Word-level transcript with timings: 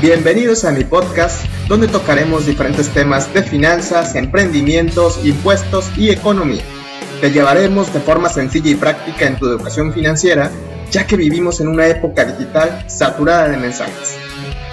Bienvenidos 0.00 0.64
a 0.64 0.70
mi 0.70 0.84
podcast 0.84 1.44
donde 1.66 1.88
tocaremos 1.88 2.46
diferentes 2.46 2.88
temas 2.90 3.34
de 3.34 3.42
finanzas, 3.42 4.14
emprendimientos, 4.14 5.18
impuestos 5.24 5.90
y 5.96 6.10
economía. 6.10 6.62
Te 7.20 7.32
llevaremos 7.32 7.92
de 7.92 7.98
forma 7.98 8.28
sencilla 8.28 8.70
y 8.70 8.76
práctica 8.76 9.26
en 9.26 9.36
tu 9.40 9.46
educación 9.46 9.92
financiera, 9.92 10.52
ya 10.92 11.04
que 11.04 11.16
vivimos 11.16 11.60
en 11.60 11.66
una 11.66 11.88
época 11.88 12.24
digital 12.24 12.84
saturada 12.88 13.48
de 13.48 13.56
mensajes. 13.56 14.16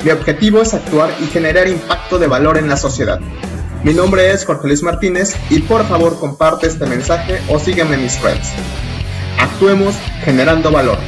Mi 0.04 0.12
objetivo 0.12 0.62
es 0.62 0.76
actuar 0.76 1.10
y 1.20 1.26
generar 1.26 1.68
impacto 1.68 2.20
de 2.20 2.28
valor 2.28 2.60
en 2.60 2.70
la 2.70 2.78
sociedad. 2.78 3.20
Mi 3.84 3.96
nombre 3.96 4.30
es 4.30 4.46
Jorge 4.46 4.68
Luis 4.68 4.84
Martínez 4.84 5.36
y 5.50 5.57
por 5.62 5.88
favor 5.88 6.20
comparte 6.20 6.68
este 6.68 6.86
mensaje 6.86 7.42
o 7.50 7.57
sígueme 7.57 7.96
en 7.96 8.04
mis 8.04 8.21
redes. 8.21 8.52
Actuemos 9.39 9.96
generando 10.23 10.70
valor. 10.70 11.00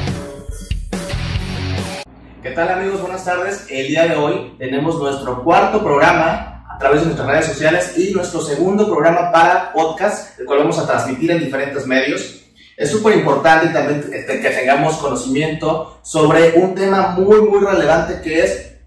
¿Qué 2.47 2.53
tal 2.53 2.69
amigos? 2.69 3.01
Buenas 3.01 3.25
tardes. 3.25 3.65
El 3.69 3.87
día 3.89 4.07
de 4.07 4.15
hoy 4.15 4.55
tenemos 4.57 4.97
nuestro 4.97 5.43
cuarto 5.43 5.83
programa 5.83 6.63
a 6.73 6.77
través 6.79 7.01
de 7.01 7.07
nuestras 7.07 7.27
redes 7.27 7.45
sociales 7.47 7.93
y 7.97 8.13
nuestro 8.13 8.39
segundo 8.39 8.85
programa 8.85 9.33
para 9.33 9.73
podcast, 9.73 10.39
el 10.39 10.45
cual 10.45 10.59
vamos 10.59 10.79
a 10.79 10.87
transmitir 10.87 11.29
en 11.29 11.39
diferentes 11.39 11.85
medios. 11.85 12.45
Es 12.77 12.89
súper 12.89 13.17
importante 13.17 13.67
también 13.73 14.01
que 14.09 14.49
tengamos 14.49 14.95
conocimiento 14.95 15.99
sobre 16.03 16.53
un 16.53 16.73
tema 16.73 17.09
muy, 17.17 17.41
muy 17.41 17.59
relevante 17.59 18.21
que 18.21 18.39
es 18.45 18.77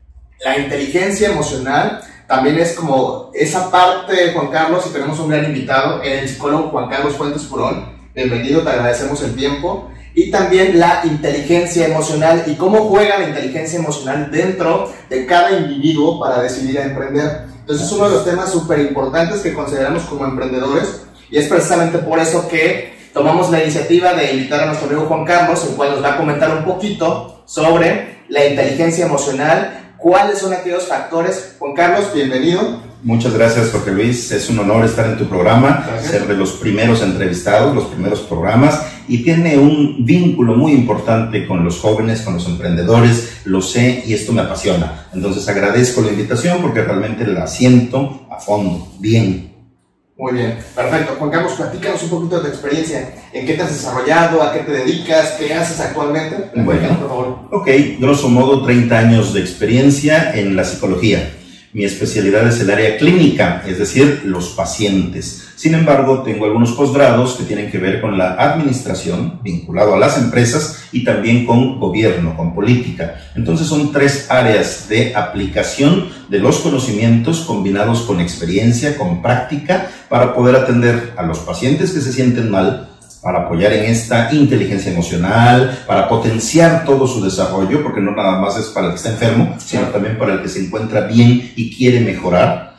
la 0.43 0.57
inteligencia 0.57 1.29
emocional. 1.29 2.01
También 2.27 2.59
es 2.59 2.73
como 2.73 3.31
esa 3.35 3.71
parte, 3.71 4.33
Juan 4.33 4.49
Carlos, 4.49 4.87
y 4.89 4.93
tenemos 4.95 5.19
un 5.19 5.29
gran 5.29 5.45
invitado, 5.45 6.03
el 6.03 6.27
psicólogo 6.27 6.71
Juan 6.71 6.89
Carlos 6.89 7.15
Fuentes 7.15 7.43
Purón. 7.43 7.95
Bienvenido, 8.15 8.63
te 8.63 8.71
agradecemos 8.71 9.23
el 9.23 9.37
tiempo 9.37 9.91
y 10.15 10.31
también 10.31 10.79
la 10.79 11.03
inteligencia 11.05 11.87
emocional 11.87 12.45
y 12.47 12.55
cómo 12.55 12.89
juega 12.89 13.19
la 13.19 13.29
inteligencia 13.29 13.79
emocional 13.79 14.31
dentro 14.31 14.93
de 15.09 15.27
cada 15.27 15.53
individuo 15.53 16.19
para 16.19 16.43
decidir 16.43 16.79
a 16.79 16.85
emprender. 16.85 17.43
Entonces 17.61 17.87
es 17.87 17.93
uno 17.93 18.09
de 18.09 18.17
los 18.17 18.25
temas 18.25 18.51
súper 18.51 18.81
importantes 18.81 19.41
que 19.41 19.55
consideramos 19.55 20.03
como 20.05 20.25
emprendedores 20.25 21.03
y 21.31 21.39
es 21.39 21.47
precisamente 21.47 21.99
por 21.99 22.19
eso 22.19 22.49
que 22.49 22.99
tomamos 23.13 23.51
la 23.51 23.63
iniciativa 23.63 24.15
de 24.15 24.33
invitar 24.33 24.61
a 24.61 24.67
nuestro 24.67 24.89
amigo 24.89 25.07
Juan 25.07 25.25
Carlos, 25.25 25.65
el 25.69 25.77
cual 25.77 25.93
nos 25.93 26.03
va 26.03 26.15
a 26.15 26.17
comentar 26.17 26.57
un 26.57 26.65
poquito 26.65 27.43
sobre 27.47 28.21
la 28.29 28.47
inteligencia 28.47 29.07
emocional, 29.07 29.95
cuáles 29.99 30.39
son 30.39 30.53
aquellos 30.53 30.87
factores. 30.87 31.57
Juan 31.59 31.75
Carlos, 31.75 32.13
bienvenido. 32.15 32.90
Muchas 33.03 33.33
gracias, 33.33 33.71
Jorge 33.71 33.93
Luis. 33.93 34.31
Es 34.31 34.51
un 34.51 34.59
honor 34.59 34.85
estar 34.85 35.07
en 35.07 35.17
tu 35.17 35.25
programa, 35.25 35.89
ser 36.03 36.27
de 36.27 36.35
los 36.35 36.53
primeros 36.53 37.03
entrevistados, 37.03 37.75
los 37.75 37.87
primeros 37.87 38.21
programas, 38.21 38.83
y 39.09 39.23
tiene 39.23 39.57
un 39.57 40.05
vínculo 40.05 40.55
muy 40.55 40.73
importante 40.73 41.47
con 41.47 41.65
los 41.65 41.79
jóvenes, 41.79 42.21
con 42.21 42.35
los 42.35 42.47
emprendedores, 42.47 43.41
lo 43.45 43.63
sé 43.63 44.05
y 44.07 44.13
esto 44.13 44.33
me 44.33 44.43
apasiona. 44.43 45.07
Entonces 45.15 45.49
agradezco 45.49 46.03
la 46.03 46.11
invitación 46.11 46.61
porque 46.61 46.83
realmente 46.83 47.27
la 47.27 47.47
siento 47.47 48.27
a 48.31 48.39
fondo, 48.39 48.93
bien. 48.99 49.51
Muy 50.19 50.35
bien, 50.35 50.59
perfecto. 50.77 51.15
Juan 51.19 51.31
Carlos, 51.31 51.53
platícanos 51.55 52.03
un 52.03 52.11
poquito 52.11 52.37
de 52.37 52.43
tu 52.43 52.49
experiencia. 52.49 53.15
¿En 53.33 53.47
qué 53.47 53.55
te 53.55 53.63
has 53.63 53.73
desarrollado? 53.73 54.43
¿A 54.43 54.53
qué 54.53 54.59
te 54.59 54.73
dedicas? 54.73 55.37
¿Qué 55.39 55.55
haces 55.55 55.81
actualmente? 55.81 56.51
Bueno, 56.57 56.89
por 56.99 57.09
favor. 57.09 57.39
Ok, 57.51 57.69
grosso 57.99 58.29
modo 58.29 58.63
30 58.63 58.99
años 58.99 59.33
de 59.33 59.41
experiencia 59.41 60.39
en 60.39 60.55
la 60.55 60.65
psicología 60.65 61.37
mi 61.73 61.85
especialidad 61.85 62.49
es 62.49 62.61
el 62.61 62.71
área 62.71 62.97
clínica, 62.99 63.63
es 63.67 63.79
decir, 63.79 64.23
los 64.25 64.51
pacientes. 64.51 65.51
Sin 65.55 65.75
embargo, 65.75 66.23
tengo 66.23 66.47
algunos 66.47 66.73
posgrados 66.73 67.35
que 67.35 67.45
tienen 67.45 67.71
que 67.71 67.79
ver 67.79 68.01
con 68.01 68.19
la 68.19 68.35
administración, 68.35 69.41
vinculado 69.43 69.95
a 69.95 69.99
las 69.99 70.19
empresas, 70.19 70.85
y 70.91 71.05
también 71.05 71.47
con 71.47 71.79
gobierno, 71.79 72.37
con 72.37 72.55
política. 72.55 73.21
Entonces 73.37 73.69
son 73.69 73.93
tres 73.93 74.31
áreas 74.31 74.89
de 74.89 75.15
aplicación 75.15 76.09
de 76.29 76.39
los 76.41 76.59
conocimientos 76.59 77.41
combinados 77.41 78.03
con 78.03 78.21
experiencia, 78.21 78.97
con 78.97 79.23
práctica, 79.23 79.91
para 80.09 80.35
poder 80.35 80.57
atender 80.57 81.13
a 81.17 81.23
los 81.23 81.39
pacientes 81.41 81.93
que 81.93 82.01
se 82.01 82.13
sienten 82.13 82.51
mal, 82.51 82.90
para 83.23 83.41
apoyar 83.41 83.73
en 83.73 83.85
esta 83.85 84.33
inteligencia 84.33 84.93
emocional, 84.93 85.83
para 85.87 86.09
potenciar 86.09 86.85
todo 86.85 87.07
su 87.07 87.23
desarrollo, 87.23 87.83
porque 87.83 88.01
no 88.01 88.13
nada 88.13 88.41
más 88.41 88.57
es 88.59 88.67
para 88.67 88.87
el 88.87 88.93
que 88.93 88.97
está 88.97 89.11
enfermo, 89.11 89.57
sino 89.59 89.83
también 89.89 90.19
para 90.19 90.35
el 90.35 90.43
que 90.43 90.49
se 90.49 90.65
encuentra 90.65 91.03
bien 91.03 91.53
y 91.57 91.77
quiere 91.77 92.01
mejorar. 92.01 92.71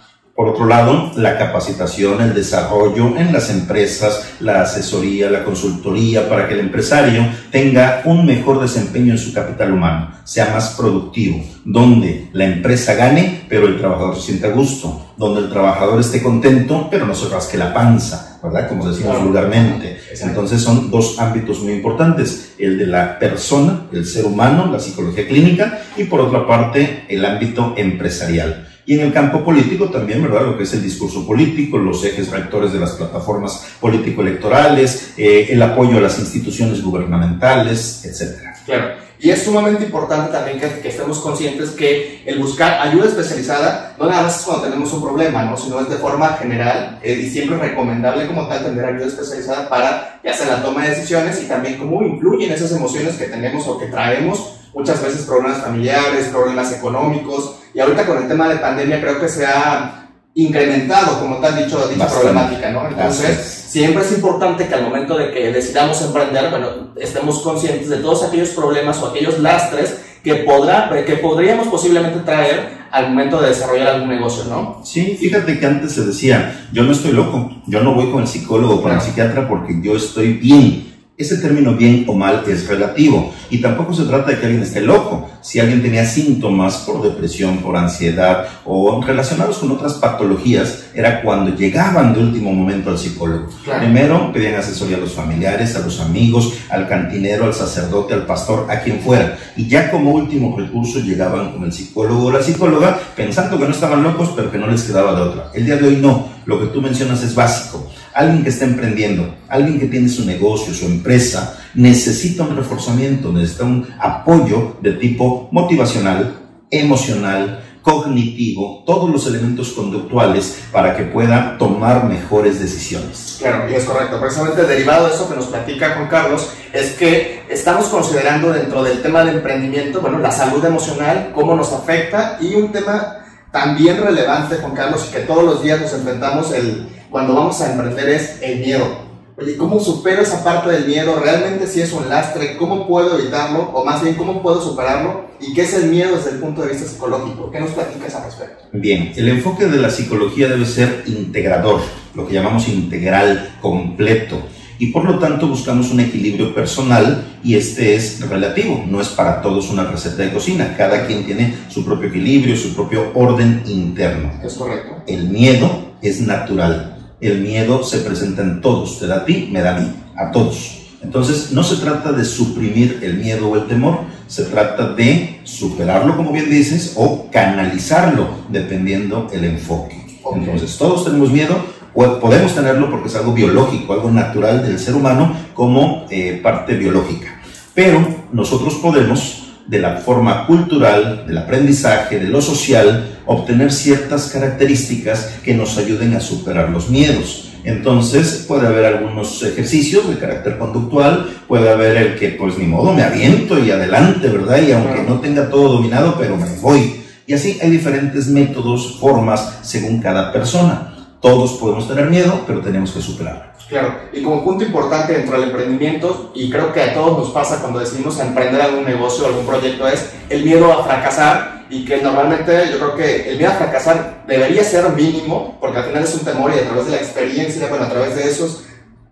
Por 0.42 0.48
otro 0.48 0.66
lado, 0.66 1.12
la 1.18 1.38
capacitación, 1.38 2.22
el 2.22 2.34
desarrollo 2.34 3.16
en 3.18 3.32
las 3.32 3.52
empresas, 3.52 4.34
la 4.40 4.62
asesoría, 4.62 5.30
la 5.30 5.44
consultoría, 5.44 6.28
para 6.28 6.48
que 6.48 6.56
el 6.56 6.62
empresario 6.62 7.28
tenga 7.52 8.02
un 8.06 8.26
mejor 8.26 8.60
desempeño 8.60 9.12
en 9.12 9.20
su 9.20 9.34
capital 9.34 9.74
humano, 9.74 10.12
sea 10.24 10.50
más 10.52 10.70
productivo, 10.70 11.44
donde 11.64 12.30
la 12.34 12.46
empresa 12.46 12.96
gane, 12.96 13.46
pero 13.50 13.68
el 13.68 13.78
trabajador 13.78 14.16
se 14.16 14.22
sienta 14.22 14.48
a 14.48 14.52
gusto, 14.52 15.14
donde 15.16 15.42
el 15.42 15.50
trabajador 15.50 16.00
esté 16.00 16.24
contento, 16.24 16.88
pero 16.90 17.06
no 17.06 17.14
se 17.14 17.30
rasque 17.30 17.58
la 17.58 17.72
panza, 17.72 18.40
¿verdad? 18.42 18.68
Como 18.68 18.90
decimos 18.90 19.24
vulgarmente. 19.24 20.01
Entonces 20.20 20.62
son 20.62 20.92
dos 20.92 21.20
ámbitos 21.20 21.62
muy 21.62 21.74
importantes, 21.74 22.54
el 22.58 22.78
de 22.78 22.88
la 22.88 23.20
persona, 23.20 23.88
el 23.92 24.06
ser 24.06 24.26
humano, 24.26 24.70
la 24.72 24.80
psicología 24.80 25.28
clínica, 25.28 25.82
y 25.98 26.06
por 26.06 26.20
otra 26.22 26.48
parte, 26.48 27.06
el 27.08 27.24
ámbito 27.24 27.74
empresarial. 27.78 28.68
Y 28.86 28.96
en 28.96 29.02
el 29.02 29.14
campo 29.14 29.44
político 29.44 29.90
también, 29.90 30.24
¿verdad? 30.24 30.46
Lo 30.48 30.58
que 30.58 30.64
es 30.64 30.74
el 30.74 30.82
discurso 30.82 31.26
político, 31.26 31.78
los 31.78 32.04
ejes 32.04 32.30
rectores 32.32 32.74
de 32.74 32.80
las 32.80 32.92
plataformas 32.92 33.66
político-electorales, 33.80 35.14
eh, 35.18 35.48
el 35.50 35.62
apoyo 35.62 35.98
a 35.98 36.02
las 36.02 36.20
instituciones 36.20 36.82
gubernamentales, 36.82 38.04
etcétera. 38.04 38.56
Claro. 38.66 39.11
Y 39.24 39.30
es 39.30 39.44
sumamente 39.44 39.86
importante 39.86 40.32
también 40.32 40.60
que, 40.60 40.88
estemos 40.88 41.20
conscientes 41.20 41.70
que 41.72 42.24
el 42.26 42.40
buscar 42.40 42.82
ayuda 42.82 43.06
especializada 43.06 43.94
no 44.00 44.08
nada 44.08 44.24
más 44.24 44.40
es 44.40 44.46
cuando 44.46 44.64
tenemos 44.64 44.92
un 44.94 45.04
problema, 45.04 45.44
¿no? 45.44 45.56
sino 45.56 45.80
es 45.80 45.88
de 45.90 45.98
forma 45.98 46.30
general 46.40 47.00
eh, 47.04 47.14
y 47.14 47.30
siempre 47.30 47.58
recomendable 47.58 48.26
como 48.26 48.48
tal 48.48 48.64
tener 48.64 48.84
ayuda 48.84 49.06
especializada 49.06 49.70
para 49.70 50.20
ya 50.24 50.34
sea 50.34 50.48
la 50.48 50.64
toma 50.64 50.84
de 50.84 50.96
decisiones 50.96 51.40
y 51.40 51.46
también 51.46 51.78
cómo 51.78 52.02
influyen 52.02 52.52
esas 52.52 52.72
emociones 52.72 53.16
que 53.16 53.26
tenemos 53.26 53.68
o 53.68 53.78
que 53.78 53.86
traemos, 53.86 54.56
muchas 54.74 55.00
veces 55.04 55.22
problemas 55.22 55.62
familiares, 55.62 56.30
problemas 56.30 56.74
económicos 56.74 57.58
y 57.76 57.80
ahorita 57.80 58.08
con 58.08 58.18
el 58.18 58.28
tema 58.28 58.50
de 58.50 58.56
pandemia 58.56 59.02
creo 59.02 59.20
que 59.20 59.30
se 59.30 59.46
ha 59.46 60.10
incrementado, 60.36 61.20
como 61.20 61.38
te 61.38 61.48
han 61.48 61.58
dicho, 61.64 61.88
dicha 61.88 62.08
problemática, 62.08 62.72
¿no? 62.72 62.88
Entonces, 62.88 63.66
siempre 63.68 64.04
es 64.04 64.12
importante 64.14 64.68
que 64.68 64.74
al 64.74 64.84
momento 64.84 65.18
de 65.18 65.32
que 65.32 65.52
decidamos 65.52 66.02
emprender, 66.02 66.50
bueno, 66.50 66.68
estemos 66.96 67.40
conscientes 67.40 67.90
de 67.90 67.98
todos 67.98 68.24
aquellos 68.24 68.50
problemas 68.50 68.98
o 69.00 69.08
aquellos 69.08 69.40
lastres 69.40 70.00
que, 70.24 70.36
podrá, 70.36 70.90
que 71.06 71.16
podríamos 71.16 71.68
posiblemente 71.68 72.20
traer 72.20 72.82
al 72.92 73.10
momento 73.10 73.42
de 73.42 73.50
desarrollar 73.50 73.88
algún 73.88 74.10
negocio, 74.10 74.44
¿no? 74.46 74.82
Sí, 74.84 75.18
fíjate 75.20 75.60
que 75.60 75.66
antes 75.66 75.94
se 75.94 76.06
decía, 76.06 76.68
yo 76.72 76.84
no 76.84 76.92
estoy 76.92 77.12
loco, 77.12 77.50
yo 77.66 77.82
no 77.82 77.96
voy 77.96 78.12
con 78.12 78.22
el 78.22 78.28
psicólogo 78.28 78.76
o 78.76 78.82
con 78.82 78.92
el 78.92 79.02
psiquiatra 79.02 79.48
porque 79.48 79.80
yo 79.82 79.96
estoy 79.96 80.34
bien 80.34 80.91
ese 81.18 81.38
término 81.38 81.76
bien 81.76 82.06
o 82.08 82.14
mal 82.14 82.44
es 82.48 82.68
relativo 82.68 83.34
y 83.50 83.60
tampoco 83.60 83.94
se 83.94 84.06
trata 84.06 84.32
de 84.32 84.40
que 84.40 84.46
alguien 84.46 84.64
esté 84.64 84.82
loco. 84.82 85.30
Si 85.42 85.60
alguien 85.60 85.82
tenía 85.82 86.06
síntomas 86.06 86.78
por 86.78 87.02
depresión, 87.02 87.58
por 87.58 87.76
ansiedad 87.76 88.48
o 88.66 89.02
relacionados 89.02 89.58
con 89.58 89.72
otras 89.72 89.96
patologías, 89.96 90.86
era 90.94 91.22
cuando 91.22 91.56
llegaban 91.56 92.14
de 92.14 92.22
último 92.22 92.54
momento 92.54 92.90
al 92.90 92.98
psicólogo. 92.98 93.50
Primero 93.80 94.32
pedían 94.32 94.56
asesoría 94.56 94.98
a 94.98 95.00
los 95.00 95.14
familiares, 95.14 95.76
a 95.76 95.80
los 95.80 96.00
amigos, 96.00 96.54
al 96.70 96.88
cantinero, 96.88 97.46
al 97.46 97.54
sacerdote, 97.54 98.14
al 98.14 98.26
pastor, 98.26 98.68
a 98.70 98.82
quien 98.82 99.00
fuera. 99.00 99.38
Y 99.56 99.68
ya 99.68 99.92
como 99.92 100.12
último 100.12 100.56
recurso 100.58 101.00
llegaban 101.00 101.52
con 101.52 101.64
el 101.64 101.74
psicólogo 101.74 102.26
o 102.26 102.32
la 102.32 102.42
psicóloga 102.42 103.00
pensando 103.16 103.60
que 103.60 103.66
no 103.66 103.72
estaban 103.72 104.04
locos, 104.04 104.32
pero 104.36 104.52
que 104.52 104.58
no 104.58 104.68
les 104.68 104.84
quedaba 104.84 105.16
de 105.16 105.22
otra. 105.22 105.52
El 105.54 105.66
día 105.66 105.78
de 105.78 105.88
hoy 105.88 105.98
no. 105.98 106.30
Lo 106.46 106.60
que 106.60 106.68
tú 106.68 106.82
mencionas 106.82 107.22
es 107.22 107.36
básico 107.36 107.88
alguien 108.14 108.44
que 108.44 108.50
está 108.50 108.66
emprendiendo, 108.66 109.36
alguien 109.48 109.80
que 109.80 109.88
tiene 109.88 110.10
su 110.10 110.26
negocio, 110.26 110.74
su 110.74 110.86
empresa, 110.86 111.58
necesita 111.74 112.44
un 112.44 112.56
reforzamiento, 112.56 113.32
necesita 113.32 113.64
un 113.64 113.88
apoyo 114.00 114.78
de 114.82 114.94
tipo 114.94 115.50
motivacional, 115.52 116.36
emocional, 116.70 117.64
cognitivo, 117.82 118.84
todos 118.86 119.10
los 119.10 119.26
elementos 119.28 119.72
conductuales 119.72 120.62
para 120.72 120.96
que 120.96 121.04
pueda 121.04 121.58
tomar 121.58 122.06
mejores 122.06 122.60
decisiones. 122.60 123.38
Claro, 123.40 123.70
y 123.70 123.74
es 123.74 123.86
correcto. 123.86 124.20
Precisamente 124.20 124.64
derivado 124.64 125.08
de 125.08 125.16
eso 125.16 125.28
que 125.28 125.36
nos 125.36 125.48
platica 125.48 125.96
Juan 125.96 126.08
Carlos, 126.08 126.50
es 126.74 126.92
que 126.92 127.44
estamos 127.50 127.88
considerando 127.88 128.54
dentro 128.54 128.84
del 128.84 129.02
tema 129.02 129.24
del 129.24 129.38
emprendimiento, 129.38 130.00
bueno, 130.00 130.20
la 130.20 130.32
salud 130.32 130.64
emocional, 130.64 131.32
cómo 131.34 131.56
nos 131.56 131.74
afecta 131.74 132.38
y 132.40 132.54
un 132.54 132.72
tema 132.72 133.18
también 133.52 134.02
relevante, 134.02 134.58
Juan 134.58 134.74
Carlos, 134.74 135.10
que 135.12 135.22
todos 135.22 135.44
los 135.44 135.64
días 135.64 135.82
nos 135.82 135.94
enfrentamos 135.94 136.54
el, 136.54 136.88
cuando 137.12 137.36
vamos 137.36 137.60
a 137.62 137.74
emprender 137.74 138.10
es 138.10 138.42
el 138.42 138.60
miedo. 138.60 139.12
Oye, 139.38 139.58
¿cómo 139.58 139.80
supero 139.80 140.22
esa 140.22 140.44
parte 140.44 140.70
del 140.72 140.86
miedo? 140.86 141.20
¿Realmente 141.20 141.68
si 141.68 141.82
es 141.82 141.92
un 141.94 142.08
lastre? 142.08 142.58
¿Cómo 142.58 142.88
puedo 142.88 143.20
evitarlo? 143.20 143.72
O 143.74 143.84
más 143.84 144.02
bien, 144.02 144.16
¿cómo 144.16 144.42
puedo 144.42 144.62
superarlo? 144.62 145.26
¿Y 145.40 145.54
qué 145.54 145.64
es 145.64 145.74
el 145.74 145.90
miedo 145.90 146.16
desde 146.16 146.32
el 146.32 146.38
punto 146.38 146.62
de 146.62 146.70
vista 146.70 146.88
psicológico? 146.88 147.52
¿Qué 147.52 147.60
nos 147.60 147.72
platicas 147.72 148.16
al 148.16 148.26
respecto? 148.26 148.64
Bien, 148.72 149.12
el 149.16 149.28
enfoque 149.28 149.66
de 149.66 149.78
la 149.78 149.90
psicología 149.90 150.48
debe 150.48 150.66
ser 150.66 151.04
integrador, 151.08 151.82
lo 152.14 152.28
que 152.28 152.34
llamamos 152.34 152.68
integral, 152.68 153.56
completo. 153.62 154.38
y 154.78 154.88
por 154.88 155.06
lo 155.06 155.20
tanto 155.20 155.48
buscamos 155.48 155.92
un 155.92 156.00
equilibrio 156.00 156.56
personal 156.56 157.38
y 157.44 157.56
este 157.56 157.94
es 157.94 158.28
relativo, 158.28 158.84
no 158.88 159.00
es 159.00 159.10
para 159.10 159.40
todos 159.40 159.70
una 159.70 159.84
receta 159.84 160.24
de 160.24 160.34
cocina, 160.34 160.76
cada 160.76 161.06
quien 161.06 161.24
tiene 161.24 161.54
su 161.70 161.86
propio 161.86 162.10
equilibrio, 162.10 162.58
su 162.58 162.74
propio 162.74 163.12
orden 163.14 163.62
interno. 163.68 164.32
Es 164.44 164.56
correcto. 164.56 165.04
El 165.06 165.30
miedo 165.30 165.70
es 166.02 166.22
natural, 166.22 167.01
el 167.22 167.42
miedo 167.42 167.84
se 167.84 168.00
presenta 168.00 168.42
en 168.42 168.62
todos, 168.62 169.00
te 169.00 169.08
da 169.08 169.18
a 169.18 169.26
ti, 169.26 169.50
me 169.52 169.62
da 169.62 169.78
a 169.78 169.80
mí, 169.80 169.94
a 170.18 170.32
todos. 170.32 170.80
Entonces, 171.04 171.52
no 171.52 171.64
se 171.64 171.78
trata 171.78 172.12
de 172.12 172.26
suprimir 172.26 173.00
el 173.04 173.18
miedo 173.18 173.50
o 173.50 173.56
el 173.56 173.68
temor, 173.68 174.00
se 174.28 174.46
trata 174.46 174.94
de 174.94 175.40
superarlo, 175.44 176.16
como 176.16 176.32
bien 176.32 176.50
dices, 176.50 176.94
o 176.96 177.30
canalizarlo, 177.32 178.28
dependiendo 178.50 179.28
el 179.32 179.46
enfoque. 179.46 180.02
Entonces, 180.34 180.78
todos 180.78 181.06
tenemos 181.06 181.32
miedo, 181.32 181.56
podemos 181.94 182.54
tenerlo 182.54 182.90
porque 182.90 183.08
es 183.08 183.16
algo 183.16 183.34
biológico, 183.34 183.94
algo 183.94 184.12
natural 184.12 184.66
del 184.66 184.80
ser 184.80 184.96
humano 184.96 185.36
como 185.54 186.06
eh, 186.10 186.40
parte 186.42 186.76
biológica. 186.76 187.42
Pero 187.74 188.06
nosotros 188.32 188.76
podemos, 188.76 189.41
de 189.72 189.80
la 189.80 189.96
forma 189.96 190.46
cultural, 190.48 191.24
del 191.26 191.38
aprendizaje, 191.38 192.20
de 192.20 192.28
lo 192.28 192.42
social, 192.42 193.20
obtener 193.26 193.72
ciertas 193.72 194.28
características 194.28 195.40
que 195.46 195.54
nos 195.54 195.78
ayuden 195.78 196.14
a 196.14 196.20
superar 196.20 196.70
los 196.70 196.90
miedos. 196.90 197.54
Entonces 197.64 198.44
puede 198.46 198.68
haber 198.68 198.84
algunos 198.84 199.42
ejercicios 199.44 200.10
de 200.10 200.18
carácter 200.18 200.58
conductual, 200.58 201.30
puede 201.48 201.70
haber 201.70 201.96
el 201.96 202.20
que 202.20 202.32
pues 202.32 202.58
ni 202.58 202.66
modo 202.66 202.92
me 202.92 203.04
aviento 203.04 203.58
y 203.60 203.72
adelante, 203.72 204.28
¿verdad? 204.28 204.62
Y 204.62 204.74
aunque 204.74 205.04
no 205.04 205.22
tenga 205.22 205.50
todo 205.50 205.76
dominado, 205.76 206.18
pero 206.20 206.36
me 206.36 206.50
voy. 206.60 206.98
Y 207.26 207.34
así 207.34 207.58
hay 207.62 207.70
diferentes 207.70 208.28
métodos, 208.28 208.98
formas 209.00 209.60
según 209.62 210.02
cada 210.02 210.34
persona. 210.34 210.91
Todos 211.22 211.54
podemos 211.54 211.88
tener 211.88 212.10
miedo, 212.10 212.42
pero 212.48 212.62
tenemos 212.62 212.92
que 212.92 213.02
superarlo. 213.02 213.52
Claro, 213.70 213.94
y 214.12 214.22
como 214.22 214.44
punto 214.44 214.66
importante 214.66 215.14
dentro 215.14 215.40
del 215.40 215.50
emprendimiento, 215.50 216.32
y 216.36 216.50
creo 216.50 216.74
que 216.74 216.82
a 216.82 216.94
todos 216.94 217.18
nos 217.18 217.30
pasa 217.30 217.62
cuando 217.62 217.80
decidimos 217.80 218.20
emprender 218.20 218.60
algún 218.60 218.84
negocio, 218.84 219.28
algún 219.28 219.46
proyecto, 219.46 219.88
es 219.88 220.12
el 220.30 220.44
miedo 220.44 220.74
a 220.74 220.84
fracasar 220.84 221.68
y 221.70 221.86
que 221.86 222.02
normalmente 222.02 222.70
yo 222.70 222.80
creo 222.80 222.96
que 222.96 223.30
el 223.30 223.38
miedo 223.38 223.52
a 223.52 223.56
fracasar 223.56 224.26
debería 224.28 224.64
ser 224.64 224.90
mínimo, 224.90 225.58
porque 225.62 225.78
al 225.78 225.86
final 225.86 226.04
es 226.04 226.14
un 226.16 226.26
temor 226.26 226.52
y 226.54 226.60
a 226.60 226.68
través 226.68 226.86
de 226.86 226.92
la 226.92 226.98
experiencia, 226.98 227.68
bueno, 227.70 227.86
a 227.86 227.90
través 227.90 228.16
de 228.16 228.30
esos 228.30 228.64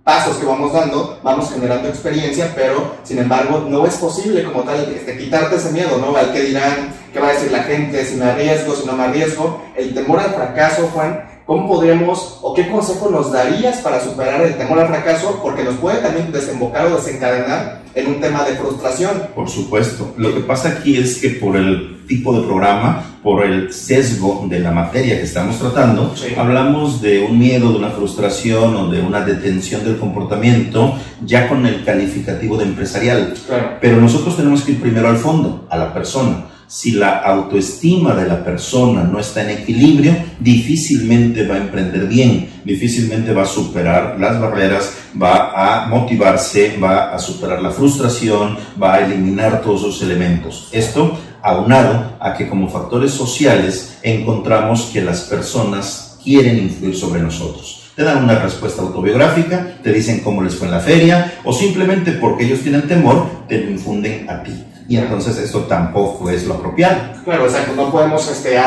pasos 0.04 0.38
que 0.38 0.46
vamos 0.46 0.74
dando, 0.74 1.20
vamos 1.24 1.52
generando 1.54 1.88
experiencia, 1.88 2.52
pero 2.56 2.96
sin 3.04 3.20
embargo 3.20 3.66
no 3.70 3.86
es 3.86 3.96
posible 3.96 4.44
como 4.44 4.64
tal 4.64 4.92
este, 4.92 5.18
quitarte 5.18 5.56
ese 5.56 5.72
miedo, 5.72 6.00
¿no? 6.00 6.18
Al 6.18 6.34
que 6.34 6.42
dirán, 6.42 6.94
qué 7.14 7.20
va 7.20 7.30
a 7.30 7.34
decir 7.34 7.52
la 7.52 7.64
gente, 7.64 8.04
si 8.04 8.16
me 8.16 8.26
arriesgo, 8.26 8.76
si 8.76 8.88
no 8.88 8.94
me 8.94 9.04
arriesgo. 9.04 9.62
El 9.78 9.94
temor 9.94 10.20
al 10.20 10.34
fracaso, 10.34 10.90
Juan, 10.94 11.29
¿cómo 11.50 11.68
podríamos 11.68 12.38
o 12.44 12.54
qué 12.54 12.70
consejo 12.70 13.10
nos 13.10 13.32
darías 13.32 13.78
para 13.78 14.00
superar 14.00 14.40
el 14.44 14.56
temor 14.56 14.82
al 14.82 14.88
fracaso? 14.88 15.40
Porque 15.42 15.64
nos 15.64 15.78
puede 15.78 15.98
también 15.98 16.32
desembocar 16.32 16.86
o 16.86 16.98
desencadenar 16.98 17.82
en 17.96 18.06
un 18.08 18.22
tema 18.22 18.44
de 18.44 18.56
frustración. 18.56 19.24
Por 19.34 19.50
supuesto. 19.50 20.14
Lo 20.16 20.32
que 20.32 20.42
pasa 20.42 20.70
aquí 20.70 20.98
es 20.98 21.18
que 21.18 21.30
por 21.32 21.58
el 21.58 22.06
tipo 22.08 22.40
de 22.40 22.46
programa, 22.46 23.04
por 23.24 23.44
el 23.44 23.74
sesgo 23.74 24.46
de 24.48 24.60
la 24.60 24.70
materia 24.70 25.18
que 25.18 25.24
estamos 25.24 25.58
tratando, 25.58 26.14
hablamos 26.38 27.02
de 27.02 27.24
un 27.24 27.40
miedo, 27.40 27.72
de 27.72 27.80
una 27.80 27.90
frustración 27.90 28.76
o 28.76 28.92
de 28.92 29.02
una 29.02 29.22
detención 29.22 29.84
del 29.84 29.98
comportamiento 29.98 30.94
ya 31.26 31.50
con 31.50 31.66
el 31.66 31.84
calificativo 31.84 32.58
de 32.58 32.66
empresarial. 32.66 33.34
Pero 33.82 34.00
nosotros 34.00 34.38
tenemos 34.38 34.62
que 34.62 34.74
ir 34.74 34.82
primero 34.82 35.10
al 35.10 35.18
fondo, 35.18 35.66
a 35.68 35.78
la 35.78 35.96
persona 35.96 36.46
si 36.70 36.92
la 36.92 37.18
autoestima 37.18 38.14
de 38.14 38.28
la 38.28 38.44
persona 38.44 39.04
no 39.04 39.20
está 39.20 39.42
en 39.42 39.58
equilibrio, 39.62 40.16
difícilmente 40.40 41.48
va 41.48 41.56
a 41.56 41.58
emprender 41.58 42.06
bien, 42.06 42.62
difícilmente 42.64 43.34
va 43.34 43.42
a 43.42 43.48
superar 43.48 44.20
las 44.20 44.40
barreras, 44.40 44.94
va 45.20 45.50
a 45.56 45.88
motivarse, 45.88 46.78
va 46.78 47.12
a 47.12 47.18
superar 47.18 47.60
la 47.64 47.72
frustración, 47.72 48.56
va 48.82 48.94
a 48.94 49.00
eliminar 49.00 49.64
todos 49.64 49.82
esos 49.82 50.04
elementos. 50.04 50.70
Esto 50.72 51.18
aunado 51.42 52.18
a 52.20 52.36
que 52.36 52.48
como 52.48 52.70
factores 52.70 53.12
sociales 53.14 53.98
encontramos 54.04 54.92
que 54.94 55.02
las 55.02 55.22
personas 55.22 56.20
quieren 56.24 56.60
influir 56.60 56.96
sobre 56.96 57.22
nosotros 57.22 57.78
te 57.96 58.06
dan 58.06 58.24
una 58.24 58.40
respuesta 58.40 58.82
autobiográfica, 58.82 59.80
te 59.84 59.92
dicen 59.92 60.22
cómo 60.22 60.42
les 60.42 60.56
fue 60.56 60.68
en 60.68 60.74
la 60.74 60.80
feria, 60.80 61.34
o 61.44 61.52
simplemente 61.52 62.14
porque 62.14 62.46
ellos 62.46 62.62
tienen 62.62 62.88
temor, 62.88 63.28
te 63.50 63.60
lo 63.60 63.72
infunden 63.72 64.30
a 64.30 64.42
ti 64.42 64.54
y 64.90 64.98
entonces 64.98 65.38
esto 65.38 65.62
tampoco 65.62 66.30
es 66.32 66.46
lo 66.46 66.56
apropiado. 66.56 67.14
Claro, 67.24 67.46
exacto, 67.46 67.74
no 67.76 67.92
podemos, 67.92 68.28
este, 68.28 68.60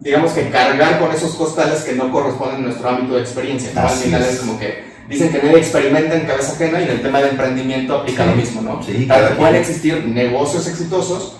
digamos 0.00 0.32
que 0.32 0.50
cargar 0.50 0.98
con 0.98 1.12
esos 1.12 1.36
costales 1.36 1.82
que 1.84 1.92
no 1.92 2.10
corresponden 2.10 2.56
a 2.56 2.66
nuestro 2.66 2.88
ámbito 2.88 3.14
de 3.14 3.20
experiencia. 3.20 3.70
Al 3.80 3.88
final 3.90 4.22
es. 4.22 4.40
como 4.40 4.58
que 4.58 4.84
dicen 5.08 5.30
que 5.30 5.40
nadie 5.40 5.58
experimenta 5.58 6.16
en 6.16 6.26
cabeza 6.26 6.52
ajena 6.52 6.80
y 6.80 6.84
en 6.84 6.90
el 6.90 7.02
tema 7.02 7.20
de 7.20 7.30
emprendimiento 7.30 7.94
aplica 7.94 8.26
lo 8.26 8.34
mismo, 8.34 8.60
¿no? 8.60 8.82
Sí, 8.82 9.08
pueden 9.38 9.54
existir 9.54 10.04
negocios 10.04 10.66
exitosos, 10.66 11.36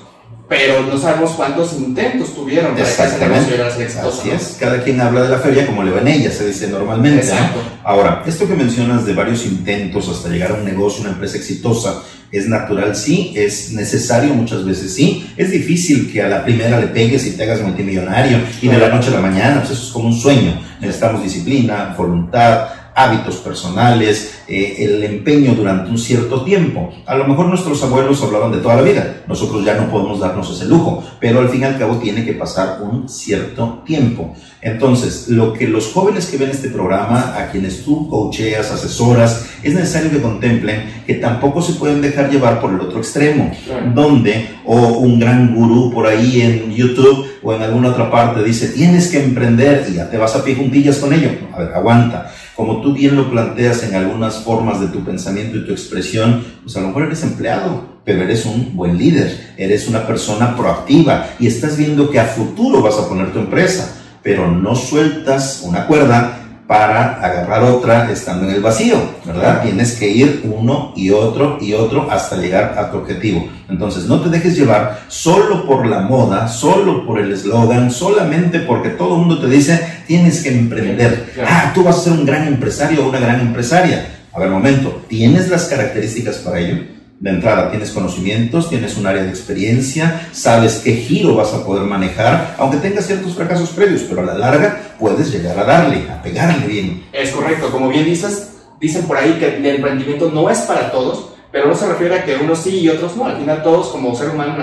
pero 0.49 0.83
no 0.83 0.97
sabemos 0.97 1.33
cuántos 1.33 1.73
intentos 1.73 2.35
tuvieron 2.35 2.75
para 2.75 2.85
que 2.85 3.69
ese 3.69 3.83
exitoso. 3.83 4.21
Así 4.21 4.31
es, 4.31 4.57
cada 4.61 4.83
quien 4.83 5.01
habla 5.01 5.23
de 5.23 5.29
la 5.29 5.39
feria 5.39 5.67
como 5.67 5.83
le 5.83 5.91
va 5.91 6.01
en 6.01 6.09
ella, 6.09 6.31
se 6.31 6.47
dice 6.47 6.69
normalmente. 6.69 7.19
Exacto. 7.19 7.61
Ahora, 7.83 8.23
esto 8.27 8.47
que 8.47 8.55
mencionas 8.55 9.05
de 9.05 9.15
varios 9.15 9.45
intentos 9.45 10.09
hasta 10.09 10.29
llegar 10.29 10.53
a 10.53 10.55
un 10.55 10.65
negocio, 10.65 11.03
una 11.03 11.11
empresa 11.11 11.37
exitosa, 11.37 12.03
es 12.31 12.49
natural, 12.49 12.95
sí, 12.95 13.33
es 13.37 13.73
necesario 13.73 14.35
muchas 14.35 14.65
veces, 14.65 14.95
sí. 14.95 15.33
Es 15.37 15.51
difícil 15.51 16.13
que 16.13 16.23
a 16.23 16.29
la 16.29 16.45
primera 16.45 16.79
le 16.79 16.89
pegues 16.89 17.27
y 17.27 17.33
te 17.33 17.43
hagas 17.43 17.61
multimillonario 17.63 18.39
y 18.63 18.69
de 18.69 18.79
la 18.79 18.89
noche 18.89 19.09
a 19.09 19.15
la 19.15 19.21
mañana, 19.21 19.61
pues 19.61 19.73
eso 19.73 19.87
es 19.87 19.93
como 19.93 20.09
un 20.09 20.15
sueño. 20.15 20.61
Necesitamos 20.81 21.23
disciplina, 21.23 21.95
voluntad, 21.97 22.69
hábitos 22.97 23.37
personales, 23.37 24.41
eh, 24.49 24.77
el 24.79 25.05
empeño 25.05 25.55
durante 25.55 25.91
un 25.91 25.99
cierto 25.99 26.43
tiempo. 26.43 26.91
A 27.05 27.15
lo 27.15 27.29
mejor 27.29 27.47
nuestros 27.47 27.83
abuelos 27.83 28.23
hablaban 28.23 28.51
de 28.53 28.59
toda 28.59 28.77
la 28.77 28.83
vida, 28.83 29.23
nosotros 29.29 29.65
ya 29.65 29.75
no 29.75 29.91
podemos 29.91 30.19
darnos 30.19 30.51
ese 30.51 30.65
lujo, 30.65 31.05
pero 31.21 31.41
al 31.41 31.51
fin 31.51 31.61
y 31.61 31.65
al 31.65 31.79
cabo 31.79 31.97
tiene 31.99 32.25
que 32.25 32.33
pasar 32.33 32.81
un 32.83 33.07
cierto 33.07 33.83
tiempo. 33.85 34.35
Entonces, 34.63 35.29
lo 35.29 35.53
que 35.53 35.69
los 35.69 35.93
jóvenes 35.93 36.27
que 36.27 36.39
ven 36.39 36.51
este 36.51 36.71
programa, 36.71 37.37
a 37.37 37.51
quienes 37.51 37.85
tú 37.85 38.09
coacheas, 38.09 38.73
asesoras, 38.73 39.47
es 39.63 39.75
necesario 39.75 40.11
que 40.11 40.23
contemplen 40.23 41.03
que 41.07 41.15
tampoco 41.15 41.61
se 41.61 41.75
pueden 41.75 42.01
dejar 42.01 42.31
llevar 42.31 42.61
por 42.61 42.73
el 42.73 42.81
otro 42.81 42.99
extremo, 42.99 43.53
donde 43.95 44.49
o 44.65 44.75
un 44.75 45.21
gran 45.21 45.55
gurú 45.55 45.93
por 45.93 46.07
ahí 46.07 46.41
en 46.41 46.73
YouTube 46.75 47.27
o 47.47 47.55
en 47.55 47.63
alguna 47.63 47.91
otra 47.91 48.11
parte 48.11 48.43
dice, 48.43 48.71
tienes 48.71 49.07
que 49.07 49.23
emprender 49.23 49.87
y 49.89 49.95
ya 49.95 50.11
te 50.11 50.19
vas 50.19 50.35
a 50.35 50.43
pie 50.43 50.57
juntillas 50.57 50.97
con 50.97 51.13
ello. 51.13 51.31
A 51.55 51.61
ver, 51.61 51.75
aguanta. 51.75 52.33
Como 52.57 52.81
tú 52.81 52.93
bien 52.93 53.15
lo 53.15 53.31
planteas 53.31 53.85
en 53.85 53.95
algunas 53.95 54.39
formas 54.39 54.81
de 54.81 54.89
tu 54.89 55.05
pensamiento 55.05 55.57
y 55.57 55.65
tu 55.65 55.71
expresión, 55.71 56.45
pues 56.65 56.77
a 56.77 56.81
lo 56.81 56.89
mejor 56.89 57.05
eres 57.05 57.23
empleado, 57.23 57.85
pero 58.05 58.23
eres 58.23 58.47
un 58.47 58.75
buen 58.75 58.99
líder, 58.99 59.55
eres 59.57 59.87
una 59.87 60.09
persona 60.09 60.57
proactiva 60.57 61.29
y 61.39 61.47
estás 61.47 61.77
viendo 61.77 62.11
que 62.11 62.19
a 62.19 62.25
futuro 62.25 62.83
vas 62.83 62.99
a 62.99 63.09
poner 63.09 63.33
tu 63.33 63.39
empresa, 63.39 63.97
pero 64.25 64.51
no 64.51 64.75
sueltas 64.75 65.61
una 65.63 65.87
cuerda 65.87 66.36
para 66.67 67.15
agarrar 67.25 67.63
otra 67.63 68.11
estando 68.11 68.49
en 68.49 68.57
el 68.57 68.61
vacío, 68.61 68.97
¿verdad? 69.25 69.63
Tienes 69.63 69.93
que 69.93 70.11
ir 70.11 70.43
uno 70.45 70.93
y 70.97 71.11
otro 71.11 71.59
y 71.61 71.75
otro 71.75 72.11
hasta 72.11 72.37
llegar 72.37 72.75
a 72.77 72.91
tu 72.91 72.99
objetivo. 72.99 73.49
Entonces, 73.69 74.07
no 74.07 74.21
te 74.21 74.31
dejes 74.31 74.57
llevar 74.57 75.01
solo 75.09 75.65
por 75.65 75.87
la 75.87 76.01
moda, 76.01 76.49
solo 76.49 77.07
por 77.07 77.21
el 77.21 77.33
eslogan, 77.33 77.91
solamente 77.91 78.61
porque 78.61 78.91
todo 78.91 79.15
el 79.15 79.21
mundo 79.21 79.41
te 79.41 79.49
dice, 79.49 79.81
tienes 80.07 80.43
que 80.43 80.49
emprender. 80.49 81.35
Ah, 81.47 81.71
tú 81.75 81.85
vas 81.85 81.99
a 81.99 82.01
ser 82.01 82.13
un 82.15 82.27
gran 82.27 82.47
empresario 82.49 83.05
o 83.05 83.09
una 83.09 83.21
gran 83.21 83.41
empresaria. 83.41 84.07
A 84.33 84.41
ver, 84.41 84.51
momento, 84.51 85.05
¿tienes 85.09 85.49
las 85.49 85.67
características 85.67 86.37
para 86.39 86.59
ello? 86.59 86.96
De 87.19 87.31
entrada 87.31 87.71
tienes 87.71 87.91
conocimientos, 87.91 88.69
tienes 88.69 88.97
un 88.97 89.07
área 89.07 89.23
de 89.23 89.31
experiencia, 89.31 90.29
sabes 90.33 90.83
qué 90.85 90.97
giro 90.97 91.35
vas 91.35 91.55
a 91.55 91.65
poder 91.65 91.85
manejar, 91.85 92.55
aunque 92.59 92.77
tengas 92.79 93.07
ciertos 93.07 93.35
fracasos 93.35 93.71
previos, 93.71 94.03
pero 94.03 94.23
a 94.23 94.27
la 94.27 94.35
larga 94.35 94.95
puedes 94.99 95.33
llegar 95.33 95.59
a 95.59 95.65
darle, 95.65 96.09
a 96.11 96.23
pegarle 96.23 96.67
bien. 96.67 97.05
Es 97.13 97.31
correcto, 97.31 97.71
como 97.71 97.89
bien 97.89 98.05
dices, 98.05 98.51
dicen 98.81 99.07
por 99.07 99.17
ahí 99.17 99.37
que 99.39 99.57
el 99.57 99.67
emprendimiento 99.67 100.31
no 100.31 100.51
es 100.51 100.59
para 100.61 100.91
todos, 100.91 101.36
pero 101.53 101.69
no 101.69 101.75
se 101.75 101.87
refiere 101.87 102.17
a 102.17 102.25
que 102.25 102.37
unos 102.37 102.59
sí 102.59 102.81
y 102.81 102.89
otros 102.89 103.17
no. 103.17 103.27
Al 103.27 103.39
final 103.39 103.63
todos 103.63 103.89
como 103.89 104.15
ser 104.15 104.31
humano 104.31 104.57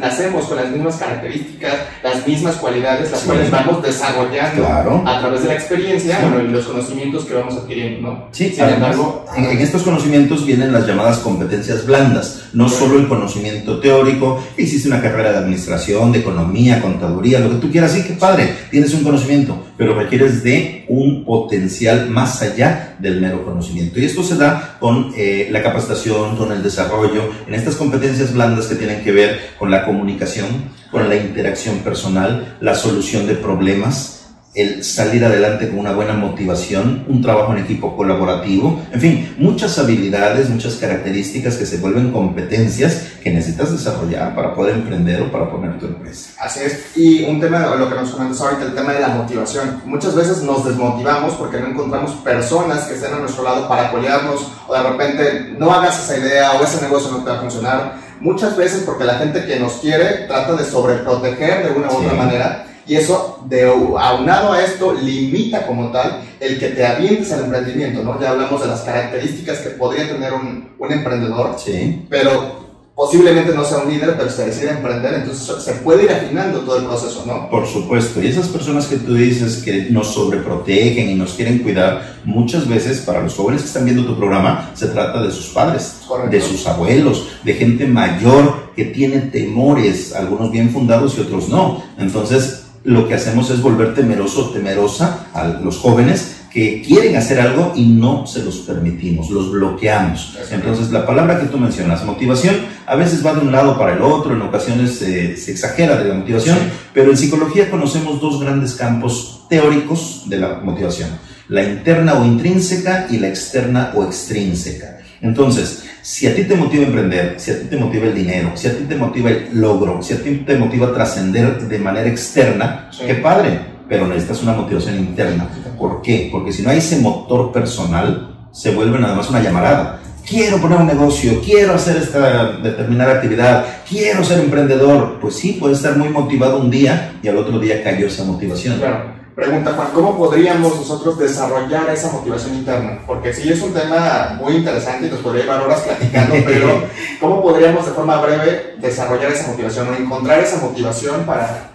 nacemos 0.00 0.46
con 0.46 0.56
las 0.56 0.70
mismas 0.70 0.96
características, 0.96 1.74
las 2.02 2.26
mismas 2.26 2.56
cualidades, 2.56 3.10
las 3.10 3.20
cuales 3.22 3.50
vamos 3.50 3.82
desarrollando 3.82 4.66
a 5.06 5.20
través 5.20 5.42
de 5.42 5.48
la 5.48 5.54
experiencia 5.54 6.18
y 6.42 6.48
los 6.48 6.64
conocimientos 6.64 7.24
que 7.24 7.34
vamos 7.34 7.54
adquiriendo. 7.54 8.08
¿no? 8.08 8.28
Sí, 8.32 8.50
sin 8.50 8.64
embargo, 8.64 9.24
en, 9.36 9.58
estos 9.58 9.82
conocimientos 9.82 10.46
vienen 10.46 10.72
las 10.72 10.86
llamadas 10.86 11.18
competencias 11.18 11.86
blandas, 11.86 12.44
no 12.52 12.68
solo 12.68 12.98
el 12.98 13.08
conocimiento 13.08 13.80
teórico, 13.80 14.42
hiciste 14.56 14.88
una 14.88 15.00
carrera 15.00 15.32
de 15.32 15.38
administración, 15.38 16.12
de 16.12 16.20
economía, 16.20 16.80
contaduría, 16.80 17.40
lo 17.40 17.50
que 17.50 17.56
tú 17.56 17.70
quieras, 17.70 17.92
sí, 17.92 18.04
qué 18.04 18.14
padre, 18.14 18.54
tienes 18.70 18.92
un 18.94 19.04
conocimiento, 19.04 19.66
pero 19.76 19.94
requieres 19.94 20.42
de 20.42 20.81
un 20.92 21.24
potencial 21.24 22.10
más 22.10 22.42
allá 22.42 22.96
del 22.98 23.20
mero 23.20 23.44
conocimiento. 23.44 23.98
Y 23.98 24.04
esto 24.04 24.22
se 24.22 24.36
da 24.36 24.76
con 24.78 25.12
eh, 25.16 25.48
la 25.50 25.62
capacitación 25.62 26.36
con 26.36 26.52
el 26.52 26.62
desarrollo, 26.62 27.30
en 27.46 27.54
estas 27.54 27.76
competencias 27.76 28.34
blandas 28.34 28.66
que 28.66 28.74
tienen 28.74 29.02
que 29.02 29.10
ver 29.10 29.40
con 29.58 29.70
la 29.70 29.86
comunicación, 29.86 30.46
con 30.90 31.08
la 31.08 31.16
interacción 31.16 31.78
personal, 31.78 32.56
la 32.60 32.74
solución 32.74 33.26
de 33.26 33.34
problemas, 33.36 34.21
el 34.54 34.84
salir 34.84 35.24
adelante 35.24 35.70
con 35.70 35.78
una 35.78 35.92
buena 35.92 36.12
motivación, 36.12 37.06
un 37.08 37.22
trabajo 37.22 37.54
en 37.54 37.64
equipo 37.64 37.96
colaborativo, 37.96 38.82
en 38.92 39.00
fin, 39.00 39.34
muchas 39.38 39.78
habilidades, 39.78 40.50
muchas 40.50 40.74
características 40.74 41.56
que 41.56 41.64
se 41.64 41.78
vuelven 41.78 42.12
competencias 42.12 43.12
que 43.22 43.30
necesitas 43.30 43.72
desarrollar 43.72 44.34
para 44.34 44.54
poder 44.54 44.74
emprender 44.74 45.22
o 45.22 45.32
para 45.32 45.50
poner 45.50 45.78
tu 45.78 45.86
empresa. 45.86 46.32
Así 46.38 46.60
es, 46.60 46.96
y 46.96 47.24
un 47.24 47.40
tema, 47.40 47.74
lo 47.76 47.88
que 47.88 47.94
nos 47.94 48.10
comentas 48.10 48.40
ahorita, 48.42 48.64
el 48.64 48.74
tema 48.74 48.92
de 48.92 49.00
la 49.00 49.08
motivación. 49.08 49.80
Muchas 49.86 50.14
veces 50.14 50.42
nos 50.42 50.66
desmotivamos 50.66 51.34
porque 51.34 51.58
no 51.58 51.68
encontramos 51.68 52.10
personas 52.16 52.84
que 52.84 52.94
estén 52.94 53.14
a 53.14 53.20
nuestro 53.20 53.44
lado 53.44 53.66
para 53.68 53.88
apoyarnos 53.88 54.52
o 54.68 54.74
de 54.74 54.82
repente 54.82 55.54
no 55.58 55.72
hagas 55.72 56.04
esa 56.04 56.18
idea 56.18 56.52
o 56.52 56.62
ese 56.62 56.82
negocio 56.82 57.10
no 57.10 57.24
te 57.24 57.30
va 57.30 57.38
a 57.38 57.40
funcionar. 57.40 57.94
Muchas 58.20 58.54
veces 58.56 58.82
porque 58.84 59.04
la 59.04 59.14
gente 59.14 59.46
que 59.46 59.58
nos 59.58 59.72
quiere 59.74 60.26
trata 60.26 60.54
de 60.54 60.64
sobreproteger 60.64 61.68
de 61.68 61.72
una 61.72 61.88
u 61.88 61.96
otra 61.96 62.14
manera 62.14 62.66
y 62.86 62.96
eso, 62.96 63.44
de, 63.48 63.64
aunado 63.64 64.52
a 64.52 64.62
esto, 64.62 64.92
limita 64.92 65.66
como 65.66 65.90
tal 65.90 66.22
el 66.40 66.58
que 66.58 66.68
te 66.68 66.84
avientes 66.84 67.32
al 67.32 67.44
emprendimiento, 67.44 68.02
¿no? 68.02 68.20
Ya 68.20 68.30
hablamos 68.30 68.60
de 68.60 68.68
las 68.68 68.80
características 68.80 69.58
que 69.58 69.70
podría 69.70 70.08
tener 70.08 70.32
un, 70.32 70.70
un 70.78 70.92
emprendedor, 70.92 71.56
sí. 71.58 72.04
pero 72.10 72.62
posiblemente 72.94 73.54
no 73.54 73.64
sea 73.64 73.78
un 73.78 73.90
líder, 73.90 74.16
pero 74.16 74.28
se 74.30 74.46
decide 74.46 74.70
emprender, 74.70 75.14
entonces 75.14 75.64
se 75.64 75.72
puede 75.74 76.04
ir 76.04 76.10
afinando 76.10 76.60
todo 76.60 76.78
el 76.78 76.84
proceso, 76.84 77.24
¿no? 77.26 77.48
Por 77.48 77.66
supuesto, 77.66 78.22
y 78.22 78.26
esas 78.26 78.48
personas 78.48 78.86
que 78.86 78.96
tú 78.96 79.14
dices 79.14 79.62
que 79.64 79.86
nos 79.90 80.08
sobreprotegen 80.08 81.08
y 81.08 81.14
nos 81.14 81.32
quieren 81.32 81.60
cuidar, 81.60 82.16
muchas 82.24 82.68
veces 82.68 83.00
para 83.00 83.22
los 83.22 83.34
jóvenes 83.34 83.62
que 83.62 83.68
están 83.68 83.86
viendo 83.86 84.04
tu 84.04 84.16
programa, 84.16 84.70
se 84.74 84.88
trata 84.88 85.22
de 85.22 85.30
sus 85.30 85.46
padres, 85.48 86.00
de 86.30 86.40
sus 86.40 86.66
abuelos, 86.66 87.28
de 87.44 87.54
gente 87.54 87.86
mayor 87.86 88.72
que 88.76 88.86
tiene 88.86 89.20
temores, 89.20 90.14
algunos 90.14 90.50
bien 90.50 90.70
fundados 90.70 91.16
y 91.16 91.22
otros 91.22 91.48
no. 91.48 91.82
Entonces, 91.98 92.61
lo 92.84 93.06
que 93.06 93.14
hacemos 93.14 93.50
es 93.50 93.60
volver 93.62 93.94
temeroso, 93.94 94.50
temerosa 94.50 95.26
a 95.34 95.46
los 95.46 95.78
jóvenes 95.78 96.42
que 96.52 96.82
quieren 96.82 97.16
hacer 97.16 97.40
algo 97.40 97.72
y 97.74 97.86
no 97.86 98.26
se 98.26 98.44
los 98.44 98.58
permitimos, 98.58 99.30
los 99.30 99.50
bloqueamos. 99.50 100.36
Entonces, 100.50 100.90
la 100.90 101.06
palabra 101.06 101.40
que 101.40 101.46
tú 101.46 101.56
mencionas, 101.56 102.04
motivación, 102.04 102.56
a 102.86 102.94
veces 102.94 103.24
va 103.24 103.32
de 103.32 103.40
un 103.40 103.52
lado 103.52 103.78
para 103.78 103.94
el 103.94 104.02
otro, 104.02 104.34
en 104.34 104.42
ocasiones 104.42 104.96
se 104.96 105.50
exagera 105.50 105.96
de 105.96 106.08
la 106.08 106.14
motivación, 106.14 106.58
pero 106.92 107.10
en 107.10 107.16
psicología 107.16 107.70
conocemos 107.70 108.20
dos 108.20 108.38
grandes 108.40 108.74
campos 108.74 109.46
teóricos 109.48 110.24
de 110.26 110.38
la 110.38 110.60
motivación, 110.62 111.08
la 111.48 111.62
interna 111.62 112.14
o 112.14 112.24
intrínseca 112.26 113.06
y 113.10 113.18
la 113.18 113.28
externa 113.28 113.92
o 113.94 114.04
extrínseca. 114.04 114.98
Entonces, 115.22 115.84
si 116.02 116.26
a 116.26 116.34
ti 116.34 116.44
te 116.44 116.56
motiva 116.56 116.84
emprender, 116.84 117.34
si 117.38 117.52
a 117.52 117.60
ti 117.60 117.66
te 117.68 117.76
motiva 117.76 118.06
el 118.06 118.14
dinero, 118.14 118.50
si 118.54 118.66
a 118.66 118.76
ti 118.76 118.84
te 118.84 118.96
motiva 118.96 119.30
el 119.30 119.48
logro, 119.52 120.02
si 120.02 120.14
a 120.14 120.22
ti 120.22 120.42
te 120.44 120.56
motiva 120.56 120.92
trascender 120.92 121.60
de 121.60 121.78
manera 121.78 122.08
externa, 122.08 122.90
qué 123.06 123.14
padre, 123.14 123.60
pero 123.88 124.08
necesitas 124.08 124.42
una 124.42 124.52
motivación 124.52 124.96
interna. 124.98 125.48
¿Por 125.78 126.02
qué? 126.02 126.28
Porque 126.32 126.52
si 126.52 126.62
no 126.62 126.70
hay 126.70 126.78
ese 126.78 126.98
motor 126.98 127.52
personal, 127.52 128.48
se 128.50 128.74
vuelve 128.74 128.98
nada 128.98 129.14
más 129.14 129.30
una 129.30 129.40
llamarada. 129.40 130.00
Quiero 130.28 130.60
poner 130.60 130.78
un 130.78 130.86
negocio, 130.86 131.40
quiero 131.44 131.74
hacer 131.74 131.96
esta 131.96 132.52
determinada 132.52 133.14
actividad, 133.14 133.64
quiero 133.88 134.24
ser 134.24 134.40
emprendedor. 134.40 135.18
Pues 135.20 135.36
sí, 135.36 135.52
puede 135.52 135.74
estar 135.74 135.96
muy 135.96 136.08
motivado 136.08 136.58
un 136.58 136.70
día 136.70 137.12
y 137.22 137.28
al 137.28 137.36
otro 137.36 137.60
día 137.60 137.82
cayó 137.82 138.08
esa 138.08 138.24
motivación. 138.24 138.78
Claro. 138.78 139.21
Pregunta 139.34 139.72
Juan, 139.72 139.88
¿cómo 139.94 140.18
podríamos 140.18 140.76
nosotros 140.76 141.18
desarrollar 141.18 141.88
esa 141.88 142.12
motivación 142.12 142.54
interna? 142.54 142.98
Porque 143.06 143.32
sí 143.32 143.50
es 143.50 143.62
un 143.62 143.72
tema 143.72 144.36
muy 144.38 144.56
interesante 144.56 145.06
y 145.06 145.10
nos 145.10 145.20
podría 145.20 145.44
llevar 145.44 145.62
horas 145.62 145.80
platicando, 145.80 146.34
pero 146.44 146.84
¿cómo 147.18 147.40
podríamos 147.40 147.86
de 147.86 147.92
forma 147.92 148.20
breve 148.20 148.74
desarrollar 148.78 149.32
esa 149.32 149.48
motivación 149.48 149.88
o 149.88 149.94
encontrar 149.94 150.40
esa 150.40 150.58
motivación 150.60 151.24
para 151.24 151.70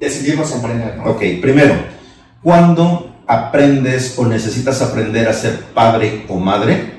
decidirnos 0.00 0.50
a 0.50 0.56
emprender? 0.56 0.98
Ok, 1.04 1.20
primero, 1.40 1.74
¿cuándo 2.42 3.14
aprendes 3.28 4.18
o 4.18 4.26
necesitas 4.26 4.82
aprender 4.82 5.28
a 5.28 5.32
ser 5.32 5.60
padre 5.72 6.26
o 6.28 6.36
madre? 6.36 6.94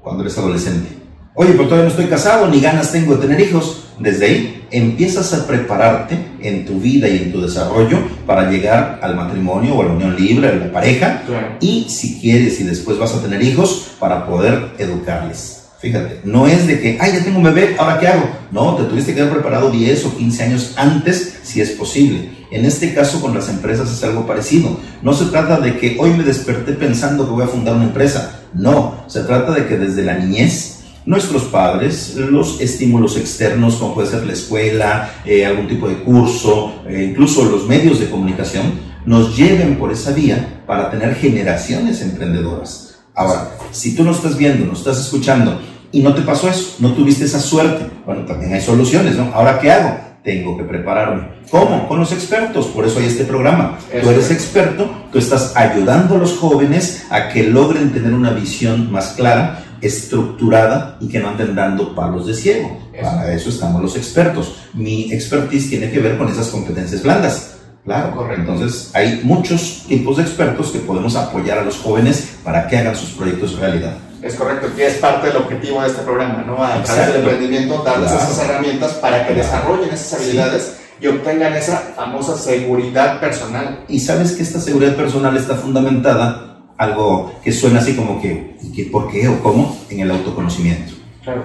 Cuando 0.00 0.22
eres 0.22 0.38
adolescente. 0.38 0.88
Oye, 1.34 1.52
pero 1.52 1.64
todavía 1.64 1.84
no 1.84 1.90
estoy 1.90 2.06
casado, 2.06 2.48
ni 2.48 2.60
ganas 2.60 2.90
tengo 2.90 3.14
de 3.14 3.26
tener 3.26 3.40
hijos. 3.40 3.87
Desde 3.98 4.26
ahí 4.26 4.64
empiezas 4.70 5.32
a 5.32 5.46
prepararte 5.46 6.16
en 6.40 6.64
tu 6.64 6.78
vida 6.78 7.08
y 7.08 7.16
en 7.16 7.32
tu 7.32 7.40
desarrollo 7.40 7.98
para 8.26 8.50
llegar 8.50 9.00
al 9.02 9.16
matrimonio 9.16 9.74
o 9.74 9.82
a 9.82 9.86
la 9.86 9.92
unión 9.92 10.16
libre, 10.16 10.48
a 10.48 10.54
la 10.54 10.72
pareja. 10.72 11.22
Y 11.60 11.86
si 11.88 12.20
quieres 12.20 12.60
y 12.60 12.64
después 12.64 12.98
vas 12.98 13.14
a 13.14 13.22
tener 13.22 13.42
hijos, 13.42 13.88
para 13.98 14.26
poder 14.26 14.72
educarles. 14.78 15.64
Fíjate, 15.80 16.20
no 16.24 16.48
es 16.48 16.66
de 16.66 16.80
que, 16.80 16.98
ay, 17.00 17.12
ya 17.12 17.22
tengo 17.22 17.38
un 17.38 17.44
bebé, 17.44 17.76
¿ahora 17.78 18.00
qué 18.00 18.08
hago? 18.08 18.28
No, 18.50 18.74
te 18.74 18.84
tuviste 18.84 19.14
que 19.14 19.20
haber 19.20 19.34
preparado 19.34 19.70
10 19.70 20.06
o 20.06 20.16
15 20.16 20.42
años 20.42 20.72
antes, 20.76 21.38
si 21.44 21.60
es 21.60 21.70
posible. 21.70 22.30
En 22.50 22.64
este 22.64 22.94
caso 22.94 23.20
con 23.20 23.34
las 23.34 23.48
empresas 23.48 23.90
es 23.90 24.02
algo 24.02 24.26
parecido. 24.26 24.80
No 25.02 25.12
se 25.12 25.26
trata 25.26 25.60
de 25.60 25.78
que 25.78 25.96
hoy 26.00 26.10
me 26.10 26.24
desperté 26.24 26.72
pensando 26.72 27.26
que 27.26 27.32
voy 27.32 27.44
a 27.44 27.48
fundar 27.48 27.76
una 27.76 27.84
empresa. 27.84 28.40
No, 28.54 29.04
se 29.06 29.20
trata 29.20 29.52
de 29.52 29.66
que 29.66 29.76
desde 29.76 30.02
la 30.02 30.14
niñez 30.14 30.77
nuestros 31.08 31.44
padres, 31.44 32.16
los 32.16 32.60
estímulos 32.60 33.16
externos, 33.16 33.76
como 33.76 33.94
puede 33.94 34.10
ser 34.10 34.26
la 34.26 34.34
escuela, 34.34 35.10
eh, 35.24 35.46
algún 35.46 35.66
tipo 35.66 35.88
de 35.88 36.02
curso, 36.02 36.82
eh, 36.86 37.08
incluso 37.10 37.46
los 37.46 37.66
medios 37.66 37.98
de 37.98 38.10
comunicación, 38.10 38.72
nos 39.06 39.34
lleven 39.34 39.76
por 39.76 39.90
esa 39.90 40.12
vía 40.12 40.62
para 40.66 40.90
tener 40.90 41.14
generaciones 41.14 42.02
emprendedoras. 42.02 42.98
Ahora, 43.14 43.52
si 43.72 43.96
tú 43.96 44.04
no 44.04 44.10
estás 44.10 44.36
viendo, 44.36 44.66
no 44.66 44.74
estás 44.74 45.00
escuchando 45.00 45.58
y 45.92 46.02
no 46.02 46.12
te 46.12 46.20
pasó 46.20 46.50
eso, 46.50 46.74
no 46.78 46.92
tuviste 46.92 47.24
esa 47.24 47.40
suerte, 47.40 47.86
bueno, 48.04 48.26
también 48.26 48.52
hay 48.52 48.60
soluciones, 48.60 49.16
¿no? 49.16 49.32
Ahora, 49.32 49.58
¿qué 49.60 49.72
hago? 49.72 49.98
Tengo 50.22 50.58
que 50.58 50.64
prepararme. 50.64 51.22
¿Cómo? 51.50 51.88
Con 51.88 52.00
los 52.00 52.12
expertos. 52.12 52.66
Por 52.66 52.84
eso 52.84 52.98
hay 52.98 53.06
este 53.06 53.24
programa. 53.24 53.78
tú 54.02 54.10
eres 54.10 54.30
experto, 54.30 54.90
tú 55.10 55.18
estás 55.18 55.56
ayudando 55.56 56.16
a 56.16 56.18
los 56.18 56.36
jóvenes 56.36 57.06
a 57.08 57.30
que 57.30 57.44
logren 57.44 57.92
tener 57.92 58.12
una 58.12 58.32
visión 58.32 58.92
más 58.92 59.14
clara 59.14 59.64
estructurada 59.80 60.96
y 61.00 61.08
que 61.08 61.18
no 61.18 61.28
anden 61.28 61.54
dando 61.54 61.94
palos 61.94 62.26
de 62.26 62.34
ciego. 62.34 62.78
Para 63.00 63.32
eso 63.32 63.50
estamos 63.50 63.80
los 63.82 63.96
expertos. 63.96 64.56
Mi 64.74 65.12
expertise 65.12 65.70
tiene 65.70 65.90
que 65.90 66.00
ver 66.00 66.18
con 66.18 66.28
esas 66.28 66.48
competencias 66.48 67.02
blandas. 67.02 67.54
Claro, 67.84 68.14
correcto. 68.14 68.52
Entonces, 68.52 68.90
hay 68.92 69.20
muchos 69.22 69.84
tipos 69.88 70.18
de 70.18 70.22
expertos 70.24 70.70
que 70.70 70.80
podemos 70.80 71.16
apoyar 71.16 71.58
a 71.58 71.64
los 71.64 71.78
jóvenes 71.78 72.36
para 72.44 72.66
que 72.66 72.76
hagan 72.76 72.94
sus 72.94 73.10
proyectos 73.10 73.58
realidad. 73.58 73.94
Es 74.20 74.34
correcto, 74.34 74.66
que 74.76 74.86
es 74.86 74.94
parte 74.94 75.28
del 75.28 75.36
objetivo 75.36 75.80
de 75.80 75.88
este 75.88 76.02
programa, 76.02 76.44
¿no? 76.46 76.62
A 76.62 76.82
través 76.82 77.06
del 77.06 77.22
emprendimiento, 77.22 77.82
darles 77.84 78.10
esas 78.10 78.38
herramientas 78.40 78.92
para 78.94 79.26
que 79.26 79.34
desarrollen 79.34 79.90
esas 79.90 80.20
habilidades 80.20 80.76
y 81.00 81.06
obtengan 81.06 81.54
esa 81.54 81.76
famosa 81.96 82.36
seguridad 82.36 83.20
personal. 83.20 83.84
Y 83.88 84.00
sabes 84.00 84.32
que 84.32 84.42
esta 84.42 84.60
seguridad 84.60 84.96
personal 84.96 85.36
está 85.36 85.54
fundamentada 85.54 86.47
algo 86.78 87.32
que 87.44 87.52
suena 87.52 87.80
así 87.80 87.94
como 87.94 88.22
que, 88.22 88.56
¿y 88.72 88.84
por 88.84 89.10
qué 89.10 89.28
o 89.28 89.42
cómo? 89.42 89.76
En 89.90 90.00
el 90.00 90.10
autoconocimiento. 90.10 90.94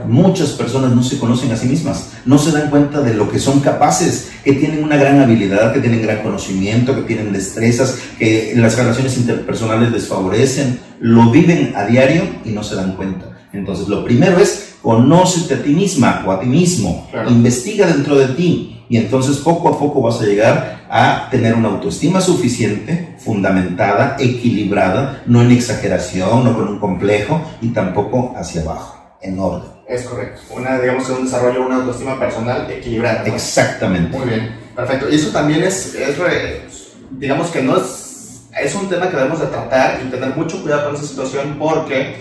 Muchas 0.07 0.51
personas 0.51 0.95
no 0.95 1.03
se 1.03 1.17
conocen 1.17 1.51
a 1.51 1.57
sí 1.57 1.67
mismas, 1.67 2.11
no 2.25 2.37
se 2.37 2.51
dan 2.51 2.69
cuenta 2.69 3.01
de 3.01 3.15
lo 3.15 3.29
que 3.29 3.37
son 3.39 3.59
capaces, 3.59 4.31
que 4.43 4.53
tienen 4.53 4.81
una 4.81 4.95
gran 4.95 5.19
habilidad, 5.19 5.73
que 5.73 5.81
tienen 5.81 6.01
gran 6.01 6.21
conocimiento, 6.21 6.95
que 6.95 7.01
tienen 7.01 7.33
destrezas, 7.33 7.99
que 8.17 8.53
las 8.55 8.77
relaciones 8.77 9.17
interpersonales 9.17 9.91
les 9.91 10.07
favorecen, 10.07 10.79
lo 11.01 11.31
viven 11.31 11.73
a 11.75 11.85
diario 11.85 12.23
y 12.45 12.51
no 12.51 12.63
se 12.63 12.75
dan 12.75 12.95
cuenta. 12.95 13.37
Entonces, 13.51 13.89
lo 13.89 14.05
primero 14.05 14.37
es 14.37 14.75
conócete 14.81 15.55
a 15.55 15.63
ti 15.63 15.71
misma 15.71 16.23
o 16.25 16.31
a 16.31 16.39
ti 16.39 16.45
mismo, 16.45 17.09
investiga 17.27 17.87
dentro 17.87 18.15
de 18.17 18.27
ti, 18.27 18.82
y 18.93 18.97
entonces 18.97 19.37
poco 19.37 19.69
a 19.69 19.79
poco 19.79 20.03
vas 20.03 20.21
a 20.21 20.25
llegar 20.25 20.85
a 20.87 21.27
tener 21.31 21.55
una 21.55 21.69
autoestima 21.69 22.21
suficiente, 22.21 23.15
fundamentada, 23.17 24.17
equilibrada, 24.19 25.23
no 25.25 25.41
en 25.41 25.49
exageración, 25.49 26.43
no 26.43 26.53
con 26.53 26.67
un 26.67 26.79
complejo 26.79 27.41
y 27.59 27.69
tampoco 27.69 28.35
hacia 28.37 28.61
abajo, 28.61 29.17
en 29.19 29.39
orden. 29.39 29.71
Es 29.87 30.03
correcto. 30.03 30.41
Una, 30.51 30.79
digamos 30.79 31.09
un 31.09 31.25
desarrollo, 31.25 31.65
una 31.65 31.77
autoestima 31.77 32.19
personal 32.19 32.69
equilibrada. 32.69 33.25
Exactamente. 33.25 34.15
Muy 34.15 34.27
bien, 34.29 34.55
perfecto. 34.75 35.09
Y 35.09 35.15
eso 35.15 35.31
también 35.31 35.63
es, 35.63 35.95
es 35.95 36.15
digamos 37.09 37.49
que 37.49 37.63
no 37.63 37.77
es, 37.77 38.43
es 38.61 38.75
un 38.75 38.89
tema 38.89 39.09
que 39.09 39.17
debemos 39.17 39.39
de 39.39 39.47
tratar 39.47 40.01
y 40.05 40.11
tener 40.11 40.35
mucho 40.35 40.61
cuidado 40.61 40.85
con 40.85 40.95
esa 40.97 41.07
situación 41.07 41.55
porque 41.57 42.17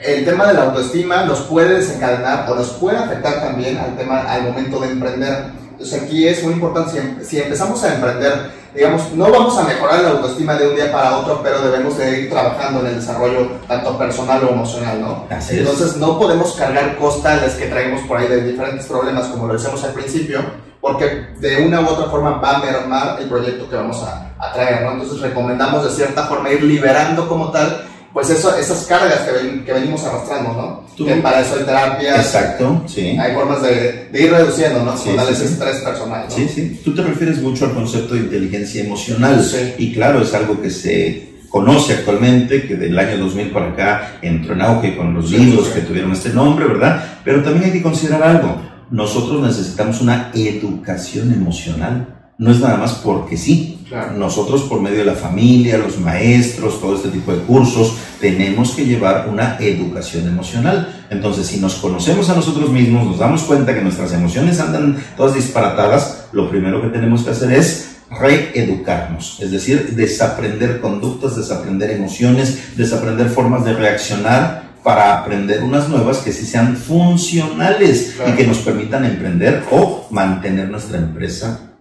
el 0.00 0.24
tema 0.24 0.46
de 0.46 0.54
la 0.54 0.66
autoestima 0.66 1.24
nos 1.24 1.40
puede 1.40 1.80
desencadenar 1.80 2.48
o 2.48 2.54
nos 2.54 2.70
puede 2.74 2.96
afectar 2.96 3.40
también 3.40 3.76
al 3.76 3.96
tema 3.96 4.20
al 4.20 4.44
momento 4.44 4.78
de 4.78 4.92
emprender 4.92 5.65
entonces 5.76 6.02
aquí 6.02 6.26
es 6.26 6.42
muy 6.42 6.54
importante, 6.54 7.22
si, 7.22 7.38
empezamos 7.38 7.84
a 7.84 7.94
emprender, 7.94 8.50
digamos, 8.74 9.12
no 9.12 9.30
vamos 9.30 9.58
a 9.58 9.64
mejorar 9.64 10.02
la 10.02 10.10
autoestima 10.12 10.54
de 10.54 10.68
un 10.68 10.74
día 10.74 10.90
para 10.90 11.18
otro, 11.18 11.40
pero 11.42 11.60
debemos 11.60 11.98
de 11.98 12.22
ir 12.22 12.30
trabajando 12.30 12.80
en 12.80 12.86
el 12.86 12.94
desarrollo 12.96 13.50
tanto 13.68 13.98
personal 13.98 14.42
o 14.44 14.52
emocional, 14.52 15.02
¿no? 15.02 15.26
Entonces 15.28 15.98
no 15.98 16.18
podemos 16.18 16.54
cargar 16.54 16.96
costales 16.96 17.56
que 17.56 17.66
traemos 17.66 18.00
por 18.08 18.16
ahí 18.16 18.26
de 18.26 18.42
diferentes 18.42 18.86
problemas, 18.86 19.26
como 19.26 19.48
lo 19.48 19.52
decíamos 19.52 19.84
al 19.84 19.92
principio, 19.92 20.40
porque 20.80 21.26
de 21.40 21.66
una 21.66 21.82
u 21.82 21.88
otra 21.88 22.06
forma 22.06 22.38
va 22.38 22.56
a 22.56 22.58
mermar 22.60 23.20
el 23.20 23.28
proyecto 23.28 23.68
que 23.68 23.76
vamos 23.76 24.02
a, 24.02 24.32
a 24.38 24.52
traer, 24.54 24.80
¿no? 24.80 24.92
Entonces 24.92 25.20
recomendamos 25.20 25.84
de 25.84 25.90
cierta 25.90 26.24
forma 26.24 26.48
ir 26.48 26.62
liberando 26.62 27.28
como 27.28 27.50
tal 27.50 27.86
pues 28.16 28.30
eso, 28.30 28.56
esas 28.56 28.84
cargas 28.84 29.20
que, 29.28 29.62
que 29.62 29.72
venimos 29.74 30.02
arrastrando, 30.02 30.54
¿no? 30.54 30.84
Tú- 30.96 31.04
Que 31.04 31.16
para 31.16 31.42
eso 31.42 31.56
hay 31.58 31.64
terapias, 31.66 32.16
Exacto, 32.24 32.82
sí. 32.86 33.08
hay 33.08 33.34
formas 33.34 33.60
de, 33.60 34.08
de 34.10 34.22
ir 34.22 34.30
reduciendo, 34.30 34.82
¿no? 34.82 34.96
Sí, 34.96 35.10
sí, 35.10 35.32
ese 35.32 35.44
estrés 35.44 35.76
personal, 35.82 36.24
¿no? 36.26 36.34
Sí, 36.34 36.48
sí. 36.48 36.80
Tú 36.82 36.94
te 36.94 37.02
refieres 37.02 37.42
mucho 37.42 37.66
al 37.66 37.74
concepto 37.74 38.14
de 38.14 38.20
inteligencia 38.20 38.82
emocional. 38.82 39.44
Sí. 39.44 39.74
Y 39.76 39.92
claro, 39.92 40.22
es 40.22 40.32
algo 40.32 40.62
que 40.62 40.70
se 40.70 41.28
conoce 41.50 41.92
actualmente, 41.92 42.66
que 42.66 42.76
del 42.76 42.98
año 42.98 43.18
2000 43.18 43.50
para 43.50 43.66
acá 43.72 44.12
entró 44.22 44.54
en 44.54 44.62
auge 44.62 44.96
con 44.96 45.12
los 45.12 45.30
libros 45.30 45.66
sí. 45.66 45.72
que 45.74 45.80
tuvieron 45.82 46.12
este 46.12 46.30
nombre, 46.30 46.66
¿verdad? 46.68 47.18
Pero 47.22 47.42
también 47.42 47.66
hay 47.66 47.72
que 47.72 47.82
considerar 47.82 48.22
algo. 48.22 48.62
Nosotros 48.90 49.42
necesitamos 49.46 50.00
una 50.00 50.30
educación 50.34 51.34
emocional. 51.34 52.30
No 52.38 52.50
es 52.50 52.60
nada 52.60 52.78
más 52.78 52.94
porque 52.94 53.36
sí. 53.36 53.75
Claro. 53.88 54.12
Nosotros 54.12 54.62
por 54.62 54.80
medio 54.80 54.98
de 54.98 55.04
la 55.04 55.14
familia, 55.14 55.78
los 55.78 55.98
maestros, 56.00 56.80
todo 56.80 56.96
este 56.96 57.08
tipo 57.08 57.32
de 57.32 57.38
cursos, 57.42 57.94
tenemos 58.20 58.72
que 58.72 58.84
llevar 58.84 59.28
una 59.30 59.58
educación 59.60 60.26
emocional. 60.26 61.06
Entonces, 61.10 61.46
si 61.46 61.58
nos 61.60 61.76
conocemos 61.76 62.28
a 62.28 62.34
nosotros 62.34 62.70
mismos, 62.70 63.06
nos 63.06 63.18
damos 63.18 63.42
cuenta 63.42 63.74
que 63.74 63.82
nuestras 63.82 64.12
emociones 64.12 64.58
andan 64.58 64.96
todas 65.16 65.34
disparatadas, 65.34 66.26
lo 66.32 66.50
primero 66.50 66.82
que 66.82 66.88
tenemos 66.88 67.22
que 67.22 67.30
hacer 67.30 67.52
es 67.52 67.96
reeducarnos, 68.10 69.38
es 69.40 69.50
decir, 69.50 69.94
desaprender 69.94 70.80
conductas, 70.80 71.36
desaprender 71.36 71.90
emociones, 71.90 72.76
desaprender 72.76 73.28
formas 73.28 73.64
de 73.64 73.72
reaccionar 73.74 74.66
para 74.82 75.18
aprender 75.18 75.62
unas 75.64 75.88
nuevas 75.88 76.18
que 76.18 76.32
sí 76.32 76.46
sean 76.46 76.76
funcionales 76.76 78.14
Claro. 78.16 78.32
y 78.32 78.36
que 78.36 78.46
nos 78.46 78.58
permitan 78.58 79.04
emprender 79.04 79.64
o 79.72 80.06
mantener 80.10 80.68
nuestra 80.70 80.98
empresa 80.98 81.75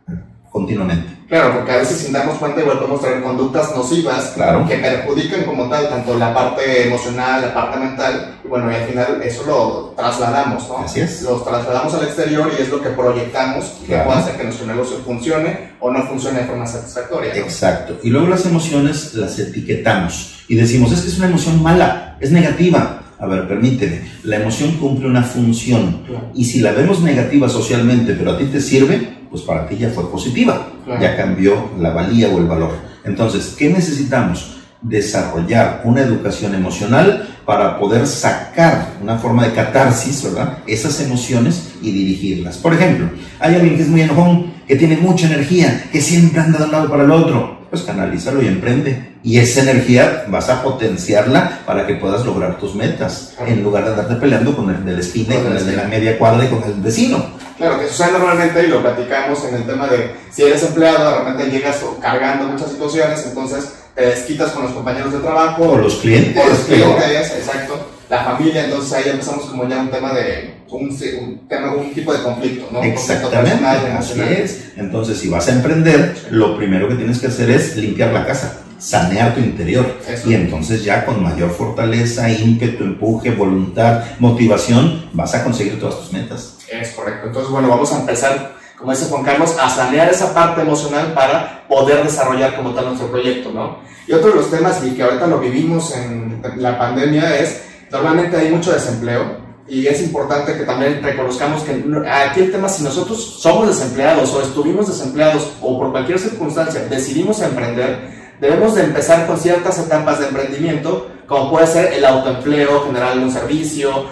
continuamente. 0.60 1.06
Claro, 1.28 1.54
porque 1.56 1.72
a 1.74 1.78
veces 1.78 1.98
sin 1.98 2.14
darnos 2.14 2.38
cuenta 2.38 2.62
igual 2.62 2.78
podemos 2.80 3.02
traer 3.02 3.22
conductas 3.22 3.76
nocivas 3.76 4.32
Claro. 4.36 4.66
que 4.66 4.76
perjudican 4.78 5.44
como 5.44 5.68
tal 5.68 5.90
tanto 5.90 6.18
la 6.18 6.34
parte 6.34 6.88
emocional, 6.88 7.42
la 7.42 7.54
parte 7.54 7.78
mental, 7.78 8.36
y 8.46 8.48
bueno, 8.48 8.72
y 8.72 8.76
al 8.76 8.84
final 8.86 9.22
eso 9.22 9.44
lo 9.46 9.94
trasladamos, 9.98 10.66
¿no? 10.70 10.78
Así 10.78 11.02
es. 11.02 11.24
Lo 11.24 11.42
trasladamos 11.42 11.94
al 11.96 12.04
exterior 12.06 12.50
y 12.58 12.62
es 12.62 12.70
lo 12.70 12.82
que 12.82 12.90
proyectamos 12.92 13.66
que 13.82 13.88
Claro. 13.88 14.06
puede 14.06 14.20
hacer 14.20 14.38
que 14.38 14.44
nuestro 14.46 14.66
negocio 14.68 14.98
funcione 15.06 15.72
o 15.82 15.92
no 15.92 16.04
funcione 16.08 16.40
de 16.40 16.46
forma 16.46 16.66
satisfactoria. 16.66 17.34
¿no? 17.36 17.42
Exacto. 17.42 17.98
Y 18.02 18.10
luego 18.12 18.28
las 18.30 18.46
emociones 18.46 19.14
las 19.16 19.38
etiquetamos 19.38 20.46
y 20.48 20.56
decimos, 20.56 20.94
es 20.94 21.02
que 21.02 21.10
es 21.10 21.18
una 21.18 21.28
emoción 21.28 21.62
mala, 21.62 22.16
es 22.22 22.32
negativa. 22.32 23.02
A 23.20 23.26
ver, 23.28 23.48
permíteme, 23.48 24.02
la 24.24 24.36
emoción 24.38 24.74
cumple 24.74 25.08
una 25.08 25.24
función 25.24 26.02
y 26.34 26.46
si 26.46 26.60
la 26.60 26.72
vemos 26.72 27.02
negativa 27.02 27.48
socialmente, 27.50 28.14
pero 28.14 28.32
a 28.34 28.38
ti 28.38 28.46
te 28.46 28.60
sirve, 28.62 29.25
pues 29.36 29.46
para 29.46 29.68
ti 29.68 29.76
ya 29.76 29.90
fue 29.90 30.10
positiva, 30.10 30.66
Claro. 30.86 31.02
ya 31.02 31.18
cambió 31.18 31.72
la 31.78 31.90
valía 31.90 32.30
o 32.30 32.38
el 32.38 32.46
valor. 32.46 32.72
Entonces, 33.04 33.54
¿qué 33.58 33.70
necesitamos? 33.70 34.56
Desarrollar 34.82 35.82
una 35.84 36.02
educación 36.02 36.56
emocional 36.56 37.28
para 37.46 37.78
poder 37.78 38.08
sacar 38.08 38.94
una 39.02 39.18
forma 39.18 39.46
de 39.46 39.52
catarsis, 39.54 40.24
¿verdad? 40.24 40.60
Esas 40.66 41.02
emociones 41.02 41.74
y 41.82 41.92
dirigirlas. 41.92 42.56
Por 42.58 42.74
ejemplo, 42.74 43.10
hay 43.40 43.56
alguien 43.56 43.76
que 43.76 43.82
es 43.82 43.90
muy 43.90 44.02
enojón, 44.02 44.54
que 44.66 44.78
tiene 44.78 44.96
mucha 44.96 45.26
energía, 45.28 45.84
que 45.92 46.00
siempre 46.00 46.40
anda 46.40 46.60
de 46.60 46.64
un 46.66 46.72
lado 46.72 46.90
para 46.90 47.04
el 47.04 47.12
otro. 47.12 47.55
Pues 47.76 47.86
canalízalo 47.86 48.42
y 48.42 48.48
emprende. 48.48 49.16
Y 49.22 49.38
esa 49.38 49.60
energía 49.60 50.24
vas 50.30 50.48
a 50.48 50.64
potenciarla 50.64 51.60
para 51.66 51.86
que 51.86 51.96
puedas 51.96 52.26
lograr 52.26 52.58
tus 52.58 52.74
metas, 52.74 53.34
Claro. 53.36 53.52
en 53.52 53.64
lugar 53.64 53.84
de 53.84 53.90
andarte 53.90 54.16
peleando 54.16 54.56
con 54.56 54.70
el 54.70 54.86
de 54.86 54.94
la 54.94 55.00
esquina 55.02 55.36
y 55.36 55.40
Con 55.40 55.48
con 55.48 55.58
el 55.58 55.66
de 55.66 55.76
la 55.76 55.84
media 55.84 56.18
cuadra 56.18 56.46
y 56.46 56.48
con 56.48 56.64
el 56.64 56.76
vecino. 56.76 57.22
Claro, 57.58 57.78
que 57.78 57.88
sucede 57.90 58.14
normalmente 58.14 58.64
y 58.64 58.68
lo 58.68 58.82
platicamos 58.82 59.44
en 59.50 59.56
el 59.56 59.64
tema 59.66 59.88
de 59.88 60.12
si 60.32 60.44
eres 60.44 60.64
empleado, 60.64 61.10
de 61.12 61.18
repente 61.18 61.52
llegas 61.52 61.82
cargando 62.02 62.46
muchas 62.46 62.72
situaciones, 62.72 63.26
entonces 63.28 63.66
te 63.94 64.06
desquitas 64.06 64.52
con 64.52 64.64
los 64.64 64.72
compañeros 64.72 65.12
de 65.12 65.20
trabajo 65.20 65.64
O 65.64 65.78
los 65.78 65.96
clientes. 65.96 66.42
o 66.42 66.48
los 66.50 66.60
clientes, 66.60 67.32
exacto, 67.38 67.75
la 68.10 68.24
familia, 68.24 68.66
entonces 68.66 68.94
ahí 68.94 69.10
empezamos 69.10 69.46
como 69.46 69.68
ya 69.68 69.80
un 69.80 69.90
tema 69.90 70.14
de 70.14 70.56
un, 70.70 70.90
un 70.90 71.48
tema, 71.48 71.74
un 71.74 71.94
tipo 71.94 72.14
de 72.14 72.22
conflicto, 72.22 72.68
¿no? 72.72 72.84
Exactamente, 72.84 73.50
personal, 73.50 73.98
así 73.98 74.22
es. 74.22 74.72
Entonces, 74.76 75.20
si 75.20 75.30
vas 75.30 75.48
a 75.48 75.54
emprender, 75.54 76.16
lo 76.32 76.58
primero 76.58 76.88
que 76.88 76.96
tienes 76.96 77.20
que 77.20 77.28
hacer 77.28 77.50
es 77.50 77.76
limpiar 77.78 78.12
la 78.12 78.26
casa, 78.26 78.62
sanear 78.78 79.34
tu 79.34 79.40
interior. 79.40 79.86
Eso. 80.08 80.30
Y 80.30 80.36
entonces 80.36 80.84
ya 80.84 81.06
con 81.06 81.24
mayor 81.24 81.52
fortaleza, 81.52 82.30
ímpetu, 82.30 82.84
empuje, 82.84 83.32
voluntad, 83.32 84.04
motivación, 84.20 85.10
vas 85.14 85.34
a 85.36 85.44
conseguir 85.44 85.80
todas 85.80 86.00
tus 86.00 86.14
metas. 86.14 86.58
Es 86.72 86.92
correcto. 86.92 87.28
Entonces, 87.28 87.52
bueno, 87.52 87.70
vamos 87.70 87.92
a 87.94 88.00
empezar, 88.00 88.56
como 88.78 88.92
dice 88.92 89.06
Juan 89.06 89.24
Carlos, 89.24 89.56
a 89.60 89.70
sanear 89.70 90.10
esa 90.10 90.34
parte 90.34 90.62
emocional 90.62 91.14
para 91.14 91.66
poder 91.68 92.04
desarrollar 92.04 92.56
como 92.56 92.72
tal 92.72 92.86
nuestro 92.86 93.10
proyecto, 93.10 93.52
¿no? 93.52 93.80
Y 94.08 94.14
otro 94.14 94.30
de 94.30 94.36
los 94.36 94.52
temas, 94.52 94.84
y 94.86 94.92
que 94.92 95.02
ahorita 95.02 95.26
lo 95.26 95.40
vivimos 95.40 95.96
en 95.96 96.42
la 96.58 96.78
pandemia, 96.78 97.40
es 97.40 97.64
normalmente 97.92 98.38
hay 98.38 98.52
mucho 98.52 98.72
desempleo 98.72 99.46
y 99.68 99.88
es 99.88 100.02
importante 100.02 100.56
que 100.56 100.64
también 100.64 101.02
reconozcamos 101.02 101.64
que 101.64 101.84
aquí 102.08 102.42
el 102.42 102.52
tema, 102.52 102.70
si 102.70 102.84
nosotros 102.84 103.40
somos 103.40 103.68
desempleados 103.68 104.32
o 104.34 104.42
estuvimos 104.42 104.88
desempleados 104.88 105.54
o 105.62 105.80
por 105.80 105.92
cualquier 105.92 106.20
circunstancia 106.20 106.82
decidimos 106.88 107.42
emprender, 107.42 108.14
debemos 108.40 108.76
de 108.76 108.84
empezar 108.84 109.26
con 109.26 109.40
ciertas 109.40 109.80
etapas 109.80 110.20
de 110.20 110.28
emprendimiento, 110.28 111.10
como 111.26 111.50
puede 111.50 111.66
ser 111.66 111.94
el 111.94 112.06
autoempleo, 112.06 112.86
generar 112.86 113.14
algún 113.14 113.32
servicio, 113.32 114.06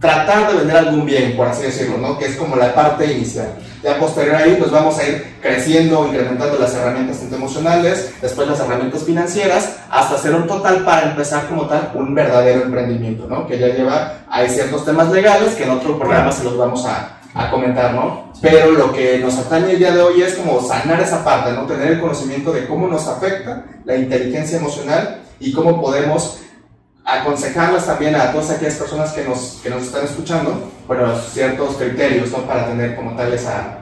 tratar 0.00 0.50
de 0.50 0.58
vender 0.58 0.76
algún 0.78 1.04
bien, 1.04 1.36
por 1.36 1.46
así 1.46 1.64
decirlo, 1.64 1.98
¿no? 1.98 2.18
Que 2.18 2.26
es 2.26 2.36
como 2.36 2.56
la 2.56 2.74
parte 2.74 3.12
inicial. 3.12 3.54
Ya 3.82 3.98
posterior 3.98 4.36
ahí, 4.36 4.56
pues 4.58 4.70
vamos 4.70 4.98
a 4.98 5.06
ir 5.06 5.36
creciendo, 5.42 6.06
incrementando 6.06 6.58
las 6.58 6.74
herramientas 6.74 7.22
emocionales, 7.30 8.10
después 8.20 8.48
las 8.48 8.60
herramientas 8.60 9.04
financieras, 9.04 9.76
hasta 9.90 10.14
hacer 10.14 10.34
un 10.34 10.46
total 10.46 10.84
para 10.84 11.10
empezar 11.10 11.46
como 11.48 11.66
tal 11.66 11.92
un 11.94 12.14
verdadero 12.14 12.62
emprendimiento, 12.62 13.26
¿no? 13.26 13.46
Que 13.46 13.58
ya 13.58 13.68
lleva, 13.68 14.14
hay 14.30 14.48
ciertos 14.48 14.86
temas 14.86 15.10
legales 15.10 15.54
que 15.54 15.64
en 15.64 15.70
otro 15.70 15.98
programa 15.98 16.32
se 16.32 16.44
los 16.44 16.56
vamos 16.56 16.86
a, 16.86 17.20
a 17.34 17.50
comentar, 17.50 17.92
¿no? 17.92 18.32
Pero 18.40 18.70
lo 18.70 18.92
que 18.92 19.18
nos 19.18 19.36
atañe 19.36 19.72
el 19.72 19.78
día 19.78 19.92
de 19.92 20.00
hoy 20.00 20.22
es 20.22 20.34
como 20.34 20.62
sanar 20.62 21.00
esa 21.00 21.22
parte, 21.22 21.52
¿no? 21.52 21.66
Tener 21.66 21.92
el 21.92 22.00
conocimiento 22.00 22.52
de 22.52 22.66
cómo 22.66 22.88
nos 22.88 23.06
afecta 23.06 23.64
la 23.84 23.96
inteligencia 23.96 24.58
emocional 24.58 25.20
y 25.38 25.52
cómo 25.52 25.80
podemos 25.80 26.38
aconsejarlas 27.18 27.86
también 27.86 28.14
a 28.14 28.32
todas 28.32 28.50
aquellas 28.50 28.74
personas 28.74 29.12
que 29.12 29.24
nos, 29.24 29.58
que 29.62 29.70
nos 29.70 29.82
están 29.82 30.04
escuchando, 30.04 30.70
bueno, 30.86 31.14
ciertos 31.32 31.76
criterios, 31.76 32.30
¿no? 32.30 32.38
Para 32.38 32.66
tener 32.66 32.96
como 32.96 33.12
tal 33.16 33.32
esa, 33.32 33.78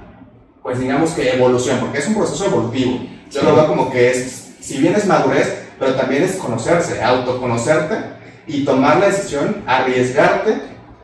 pues 0.62 0.78
digamos 0.80 1.10
que 1.12 1.34
evolución, 1.34 1.78
porque 1.80 1.98
es 1.98 2.06
un 2.08 2.14
proceso 2.14 2.46
evolutivo. 2.46 3.00
Yo 3.30 3.40
Sí. 3.40 3.46
lo 3.46 3.54
veo 3.56 3.66
como 3.66 3.90
que 3.90 4.10
es, 4.10 4.52
si 4.60 4.78
bien 4.78 4.94
es 4.94 5.06
madurez, 5.06 5.62
pero 5.78 5.94
también 5.94 6.22
es 6.24 6.36
conocerse, 6.36 7.02
autoconocerte 7.02 7.94
y 8.46 8.64
tomar 8.64 8.98
la 8.98 9.06
decisión, 9.06 9.62
arriesgarte, 9.66 10.54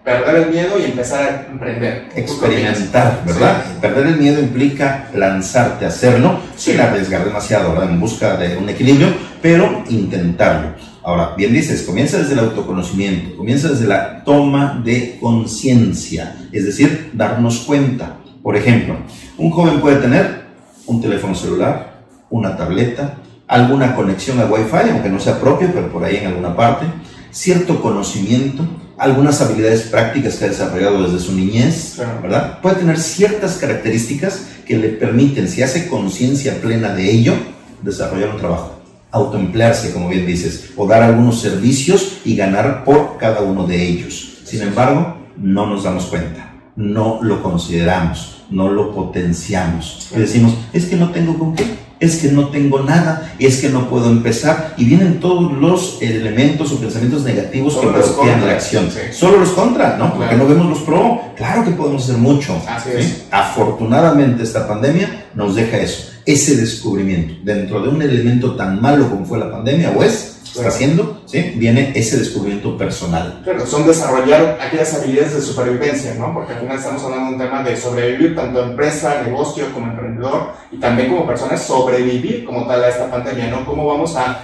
perder 0.03 0.35
el 0.37 0.51
miedo 0.51 0.79
y 0.79 0.85
empezar 0.85 1.23
a 1.23 1.51
emprender. 1.53 2.09
Experimentar, 2.15 3.23
¿verdad? 3.27 3.63
Perder 3.81 4.07
el 4.09 4.17
miedo 4.17 4.41
implica 4.41 5.09
lanzarte 5.15 5.85
a 5.85 5.89
hacerlo 5.89 6.41
sin 6.57 6.75
Sí. 6.77 6.81
arriesgar 6.81 7.25
demasiado, 7.25 7.71
¿verdad? 7.73 7.91
En 7.91 8.01
busca 8.01 8.37
de 8.37 8.57
un 8.57 8.69
equilibrio, 8.69 9.09
pero 9.41 9.83
intentarlo. 9.89 10.71
Ahora, 11.05 11.35
bien 11.37 11.53
dices, 11.53 11.83
comienza 11.83 12.19
desde 12.19 12.33
el 12.33 12.39
autoconocimiento, 12.39 13.37
comienza 13.37 13.69
desde 13.69 13.87
la 13.87 14.25
toma 14.25 14.81
de 14.83 15.19
conciencia, 15.21 16.49
es 16.51 16.65
decir, 16.65 17.11
darnos 17.13 17.59
cuenta. 17.61 18.17
Por 18.43 18.57
ejemplo, 18.57 18.97
un 19.37 19.51
joven 19.51 19.81
puede 19.81 19.97
tener 19.97 20.45
un 20.87 21.03
teléfono 21.03 21.35
celular, 21.35 22.05
una 22.31 22.57
tableta, 22.57 23.19
alguna 23.47 23.95
conexión 23.95 24.41
a 24.41 24.47
Wi-Fi, 24.47 24.91
aunque 24.91 25.11
no 25.11 25.21
sea 25.21 25.39
propia, 25.39 25.71
pero 25.73 25.93
por 25.93 26.05
ahí 26.05 26.17
en 26.17 26.29
alguna 26.29 26.57
parte, 26.57 26.87
cierto 27.31 27.83
conocimiento, 27.83 28.67
algunas 28.97 29.41
habilidades 29.43 29.83
prácticas 29.83 30.37
que 30.37 30.47
ha 30.47 30.49
desarrollado 30.49 31.03
desde 31.03 31.25
su 31.25 31.35
niñez. 31.35 31.99
¿verdad? 32.23 32.61
Puede 32.61 32.77
tener 32.77 32.99
ciertas 32.99 33.57
características 33.57 34.47
que 34.67 34.79
le 34.79 34.89
permiten, 34.89 35.49
si 35.49 35.63
hace 35.63 35.87
conciencia 35.87 36.61
plena 36.63 36.95
de 36.95 37.11
ello, 37.11 37.35
desarrollar 37.83 38.31
un 38.31 38.39
trabajo, 38.39 38.81
autoemplearse, 39.15 39.93
como 39.93 40.09
bien 40.09 40.27
dices, 40.27 40.71
o 40.77 40.87
dar 40.87 41.03
algunos 41.03 41.41
servicios 41.41 42.19
y 42.25 42.37
ganar 42.37 42.85
por 42.85 43.17
cada 43.19 43.41
uno 43.41 43.67
de 43.67 43.83
ellos. 43.83 44.39
Sin 44.45 44.61
embargo, 44.63 45.17
no 45.37 45.67
nos 45.67 45.85
damos 45.85 46.07
cuenta, 46.07 46.53
no 46.77 47.21
lo 47.23 47.43
consideramos, 47.43 48.43
no 48.51 48.69
lo 48.69 48.93
potenciamos. 48.93 50.11
Y 50.15 50.19
decimos, 50.19 50.55
es 50.73 50.87
que 50.87 50.97
no 50.97 51.11
tengo 51.11 51.39
con 51.39 51.55
qué, 51.55 51.65
es 52.01 52.17
que 52.17 52.33
no 52.33 52.49
tengo 52.49 52.83
nada, 52.83 53.33
es 53.39 53.61
que 53.61 53.69
no 53.69 53.89
puedo 53.89 54.11
empezar. 54.11 54.75
Y 54.77 54.85
vienen 54.85 55.21
todos 55.21 55.53
los 55.53 56.03
elementos 56.03 56.73
o 56.73 56.79
pensamientos 56.79 57.23
negativos 57.23 57.75
Solo 57.75 57.95
que 57.95 58.01
bloquean 58.01 58.47
la 58.47 58.53
acción. 58.53 58.91
sí. 58.91 58.99
Solo 59.13 59.39
los 59.39 59.51
contra, 59.51 59.97
¿no? 59.97 60.13
Porque 60.15 60.35
no 60.37 60.47
vemos 60.47 60.69
los 60.69 60.81
pro. 60.81 61.21
Claro 61.37 61.65
que 61.65 61.71
podemos 61.71 62.03
hacer 62.03 62.19
mucho. 62.19 62.61
Así 62.69 62.91
¿sí? 62.91 62.99
es. 62.99 63.25
Afortunadamente 63.31 64.43
esta 64.43 64.67
pandemia 64.67 65.27
nos 65.35 65.55
deja 65.55 65.79
eso, 65.79 66.13
ese 66.27 66.57
descubrimiento. 66.57 67.35
Dentro 67.43 67.83
de 67.83 67.89
un 67.89 68.03
elemento 68.03 68.55
tan 68.57 68.81
malo 68.81 69.09
como 69.11 69.25
fue 69.25 69.39
la 69.39 69.51
pandemia, 69.51 69.91
o 69.97 70.03
es, 70.03 70.39
está 70.45 70.61
Claro. 70.61 70.69
haciendo, 70.69 71.23
¿sí? 71.27 71.53
viene 71.57 71.93
ese 71.97 72.17
descubrimiento 72.17 72.79
personal. 72.79 73.41
Claro, 73.43 73.67
son 73.67 73.87
desarrollar 73.87 74.57
aquellas 74.61 74.95
habilidades 74.95 75.35
de 75.35 75.41
supervivencia, 75.43 76.15
¿no? 76.15 76.33
Porque 76.33 76.53
al 76.53 76.61
final 76.61 76.79
estamos 76.79 77.03
hablando 77.03 77.27
de 77.31 77.33
un 77.35 77.41
tema 77.41 77.63
de 77.65 77.77
sobrevivir, 77.77 78.37
tanto 78.37 78.63
empresa, 78.63 79.23
negocio, 79.25 79.73
como 79.75 79.87
emprendedor, 79.89 80.53
y 80.71 80.77
también 80.77 81.11
como 81.11 81.27
personas 81.27 81.61
sobrevivir 81.67 82.45
como 82.45 82.67
tal 82.69 82.85
a 82.85 82.89
esta 82.89 83.11
pandemia, 83.11 83.49
¿no? 83.49 83.67
¿Cómo 83.67 83.85
vamos 83.87 84.15
a 84.17 84.43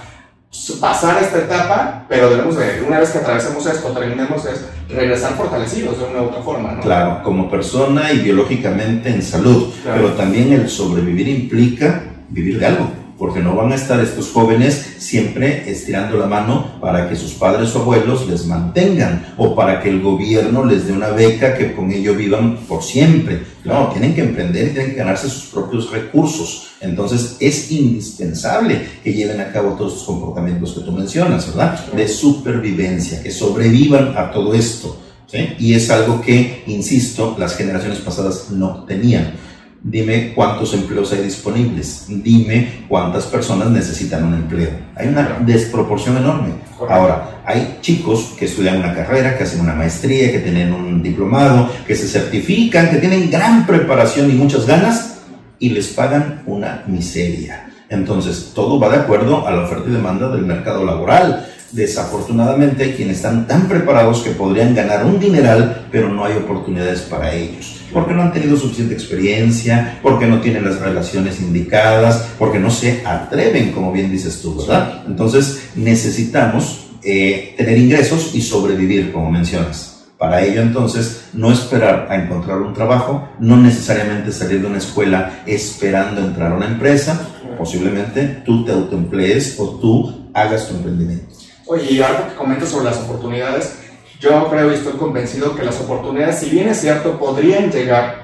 pasar 0.80 1.22
esta 1.22 1.38
etapa, 1.38 2.04
pero 2.08 2.30
debemos 2.30 2.56
de, 2.56 2.82
una 2.86 2.98
vez 2.98 3.10
que 3.10 3.18
atravesemos 3.18 3.64
esto, 3.66 3.88
terminemos 3.88 4.44
es 4.46 4.66
regresar 4.88 5.34
fortalecidos 5.34 5.98
de 5.98 6.04
una 6.04 6.22
u 6.22 6.24
otra 6.26 6.42
forma, 6.42 6.72
¿no? 6.72 6.80
Claro, 6.80 7.22
como 7.22 7.48
persona 7.48 8.12
y 8.12 8.18
biológicamente 8.18 9.10
en 9.10 9.22
salud, 9.22 9.72
pero 9.84 10.12
también 10.14 10.52
el 10.52 10.68
sobrevivir 10.68 11.28
implica 11.28 12.02
vivir 12.28 12.58
de 12.58 12.66
algo 12.66 12.99
porque 13.20 13.40
no 13.40 13.54
van 13.54 13.70
a 13.70 13.74
estar 13.74 14.00
estos 14.00 14.30
jóvenes 14.30 14.94
siempre 14.96 15.70
estirando 15.70 16.16
la 16.16 16.24
mano 16.24 16.80
para 16.80 17.06
que 17.06 17.14
sus 17.14 17.32
padres 17.32 17.76
o 17.76 17.82
abuelos 17.82 18.26
les 18.26 18.46
mantengan 18.46 19.34
o 19.36 19.54
para 19.54 19.82
que 19.82 19.90
el 19.90 20.00
gobierno 20.00 20.64
les 20.64 20.86
dé 20.86 20.94
una 20.94 21.10
beca 21.10 21.54
que 21.54 21.74
con 21.74 21.92
ello 21.92 22.14
vivan 22.14 22.56
por 22.66 22.82
siempre. 22.82 23.42
No, 23.62 23.88
tienen 23.88 24.14
que 24.14 24.22
emprender 24.22 24.68
y 24.68 24.70
tienen 24.70 24.92
que 24.92 24.96
ganarse 24.96 25.28
sus 25.28 25.50
propios 25.50 25.90
recursos. 25.90 26.68
Entonces 26.80 27.36
es 27.40 27.70
indispensable 27.70 28.80
que 29.04 29.12
lleven 29.12 29.38
a 29.38 29.52
cabo 29.52 29.74
todos 29.74 29.92
estos 29.92 30.06
comportamientos 30.06 30.72
que 30.72 30.80
tú 30.80 30.90
mencionas, 30.90 31.46
¿verdad? 31.48 31.78
De 31.92 32.08
supervivencia, 32.08 33.22
que 33.22 33.30
sobrevivan 33.30 34.14
a 34.16 34.30
todo 34.30 34.54
esto. 34.54 34.96
¿sí? 35.26 35.56
Y 35.58 35.74
es 35.74 35.90
algo 35.90 36.22
que, 36.22 36.64
insisto, 36.68 37.36
las 37.38 37.54
generaciones 37.54 37.98
pasadas 37.98 38.50
no 38.50 38.84
tenían. 38.84 39.34
Dime 39.82 40.32
cuántos 40.34 40.74
empleos 40.74 41.10
hay 41.12 41.22
disponibles. 41.22 42.04
Dime 42.08 42.84
cuántas 42.86 43.24
personas 43.24 43.70
necesitan 43.70 44.24
un 44.24 44.34
empleo. 44.34 44.70
Hay 44.94 45.08
una 45.08 45.38
desproporción 45.40 46.18
enorme. 46.18 46.50
Ahora, 46.88 47.42
hay 47.46 47.78
chicos 47.80 48.34
que 48.38 48.44
estudian 48.44 48.78
una 48.78 48.94
carrera, 48.94 49.36
que 49.38 49.44
hacen 49.44 49.60
una 49.60 49.74
maestría, 49.74 50.30
que 50.30 50.40
tienen 50.40 50.72
un 50.74 51.02
diplomado, 51.02 51.70
que 51.86 51.96
se 51.96 52.06
certifican, 52.06 52.90
que 52.90 52.98
tienen 52.98 53.30
gran 53.30 53.66
preparación 53.66 54.30
y 54.30 54.34
muchas 54.34 54.66
ganas 54.66 55.18
y 55.58 55.70
les 55.70 55.88
pagan 55.88 56.42
una 56.46 56.84
miseria. 56.86 57.70
Entonces, 57.88 58.52
todo 58.54 58.78
va 58.78 58.90
de 58.90 58.98
acuerdo 58.98 59.46
a 59.46 59.50
la 59.50 59.64
oferta 59.64 59.88
y 59.88 59.92
demanda 59.92 60.28
del 60.30 60.42
mercado 60.42 60.84
laboral. 60.84 61.46
Desafortunadamente 61.72 62.82
hay 62.82 62.92
quienes 62.92 63.16
están 63.16 63.46
tan 63.46 63.68
preparados 63.68 64.22
que 64.22 64.30
podrían 64.30 64.74
ganar 64.74 65.04
un 65.04 65.20
dineral, 65.20 65.86
pero 65.92 66.08
no 66.08 66.24
hay 66.24 66.36
oportunidades 66.36 67.02
para 67.02 67.32
ellos. 67.32 67.80
Porque 67.92 68.12
no 68.12 68.22
han 68.22 68.32
tenido 68.32 68.56
suficiente 68.56 68.94
experiencia, 68.94 69.98
porque 70.02 70.26
no 70.26 70.40
tienen 70.40 70.64
las 70.64 70.80
relaciones 70.80 71.40
indicadas, 71.40 72.28
porque 72.38 72.58
no 72.58 72.70
se 72.70 73.02
atreven, 73.06 73.72
como 73.72 73.92
bien 73.92 74.10
dices 74.10 74.40
tú, 74.42 74.56
¿verdad? 74.56 75.04
Entonces 75.06 75.70
necesitamos 75.76 76.88
eh, 77.02 77.54
tener 77.56 77.78
ingresos 77.78 78.34
y 78.34 78.42
sobrevivir, 78.42 79.12
como 79.12 79.30
mencionas. 79.30 80.04
Para 80.18 80.42
ello, 80.42 80.60
entonces, 80.60 81.28
no 81.32 81.50
esperar 81.50 82.08
a 82.10 82.16
encontrar 82.16 82.60
un 82.60 82.74
trabajo, 82.74 83.28
no 83.38 83.56
necesariamente 83.56 84.32
salir 84.32 84.60
de 84.60 84.66
una 84.66 84.76
escuela 84.76 85.42
esperando 85.46 86.20
entrar 86.20 86.52
a 86.52 86.56
una 86.56 86.66
empresa, 86.66 87.28
posiblemente 87.56 88.42
tú 88.44 88.64
te 88.64 88.72
autoemplees 88.72 89.58
o 89.58 89.78
tú 89.80 90.28
hagas 90.34 90.68
tu 90.68 90.76
emprendimiento. 90.76 91.39
Oye, 91.72 91.92
y 91.92 92.02
algo 92.02 92.26
que 92.28 92.34
comentas 92.34 92.68
sobre 92.68 92.86
las 92.86 92.98
oportunidades, 92.98 93.78
yo 94.18 94.50
creo 94.50 94.72
y 94.72 94.74
estoy 94.74 94.94
convencido 94.94 95.54
que 95.54 95.62
las 95.62 95.80
oportunidades, 95.80 96.40
si 96.40 96.50
bien 96.50 96.68
es 96.68 96.80
cierto, 96.80 97.16
podrían 97.16 97.70
llegar, 97.70 98.22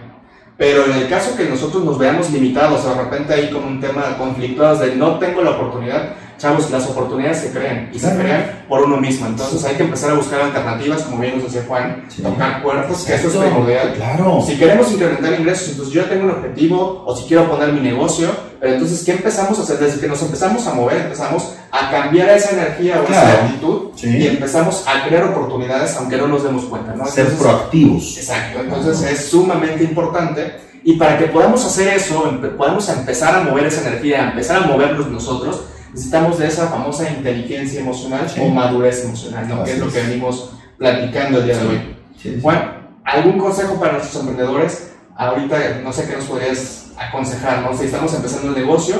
pero 0.59 0.85
en 0.87 0.95
el 0.95 1.09
caso 1.09 1.37
que 1.37 1.45
nosotros 1.45 1.85
nos 1.85 1.97
veamos 1.97 2.29
limitados, 2.33 2.85
de 2.85 3.01
repente 3.01 3.35
ahí 3.35 3.49
con 3.53 3.63
un 3.63 3.81
tema 3.81 4.19
conflictuado 4.19 4.79
de 4.79 4.97
no 4.97 5.21
tengo 5.21 5.43
la 5.43 5.51
oportunidad, 5.51 6.15
chavos, 6.39 6.69
las 6.73 6.89
oportunidades 6.89 7.39
se 7.39 7.53
crean 7.53 7.89
y 7.93 8.01
se 8.01 8.17
crean 8.17 8.65
por 8.69 8.83
uno 8.83 8.97
mismo. 8.97 9.29
Entonces 9.29 9.65
hay 9.65 9.77
que 9.77 9.85
empezar 9.85 10.11
a 10.11 10.15
buscar 10.15 10.41
alternativas, 10.41 11.03
como 11.03 11.21
bien 11.21 11.37
nos 11.37 11.45
decía 11.45 11.69
Juan, 11.69 12.05
tocar 12.21 12.65
puertas, 12.65 13.05
que 13.05 13.15
eso 13.15 13.29
es 13.29 13.37
primordial. 13.37 13.95
Claro. 13.95 14.43
Si 14.45 14.59
queremos 14.59 14.91
incrementar 14.91 15.39
ingresos, 15.39 15.69
entonces 15.69 15.95
yo 15.95 16.05
tengo 16.07 16.25
un 16.25 16.31
objetivo 16.31 17.05
o 17.07 17.15
si 17.15 17.29
quiero 17.29 17.49
poner 17.49 17.73
mi 17.73 17.81
negocio, 17.81 18.29
pero 18.61 18.73
entonces, 18.73 19.05
¿qué 19.05 19.12
empezamos 19.12 19.59
a 19.59 19.62
hacer? 19.62 19.79
Desde 19.79 20.01
que 20.01 20.09
nos 20.09 20.23
empezamos 20.23 20.66
a 20.66 20.75
mover, 20.75 21.03
empezamos 21.03 21.55
a 21.71 21.90
cambiar 21.90 22.31
esa 22.31 22.51
energía 22.53 23.01
o 23.01 23.05
esa 23.05 23.45
actitud 23.45 23.90
y 24.03 24.27
empezamos 24.27 24.85
a 24.87 25.07
crear 25.07 25.25
oportunidades 25.25 25.95
aunque 25.97 26.16
no 26.16 26.29
nos 26.29 26.42
demos 26.42 26.64
cuenta. 26.64 26.95
¿no? 26.95 27.07
Ser 27.07 27.29
proactivos. 27.37 28.16
Exacto. 28.16 28.61
Entonces 28.61 29.03
es 29.11 29.27
sumamente 29.27 29.85
importante. 29.85 30.55
Y 30.85 30.95
para 30.95 31.19
que 31.19 31.27
podamos 31.27 31.64
hacer 31.64 31.88
eso, 31.88 32.38
podamos 32.57 32.88
empezar 32.88 33.35
a 33.35 33.40
mover 33.42 33.66
esa 33.66 33.87
energía, 33.88 34.31
empezar 34.31 34.62
a 34.62 34.66
movernos 34.66 35.09
nosotros, 35.09 35.62
necesitamos 35.92 36.38
de 36.38 36.47
esa 36.47 36.69
famosa 36.69 37.11
inteligencia 37.11 37.81
emocional 37.81 38.27
o 38.40 38.49
madurez 38.49 39.05
emocional, 39.05 39.49
¿no? 39.49 39.64
que 39.64 39.73
es 39.73 39.79
lo 39.79 39.90
que 39.90 40.01
venimos 40.03 40.53
platicando 40.79 41.38
el 41.38 41.45
día 41.45 41.59
de 41.59 41.66
hoy. 41.66 42.40
Juan, 42.40 42.88
¿algún 43.05 43.38
consejo 43.38 43.75
para 43.81 43.95
nuestros 43.95 44.23
emprendedores? 44.23 44.92
Ahorita 45.16 45.81
no 45.83 45.92
sé 45.92 46.07
qué 46.07 46.16
nos 46.16 46.26
podrías 46.26 46.92
aconsejar, 46.96 47.62
¿no? 47.62 47.76
Si 47.76 47.87
estamos 47.87 48.14
empezando 48.14 48.48
el 48.48 48.55
negocio, 48.55 48.96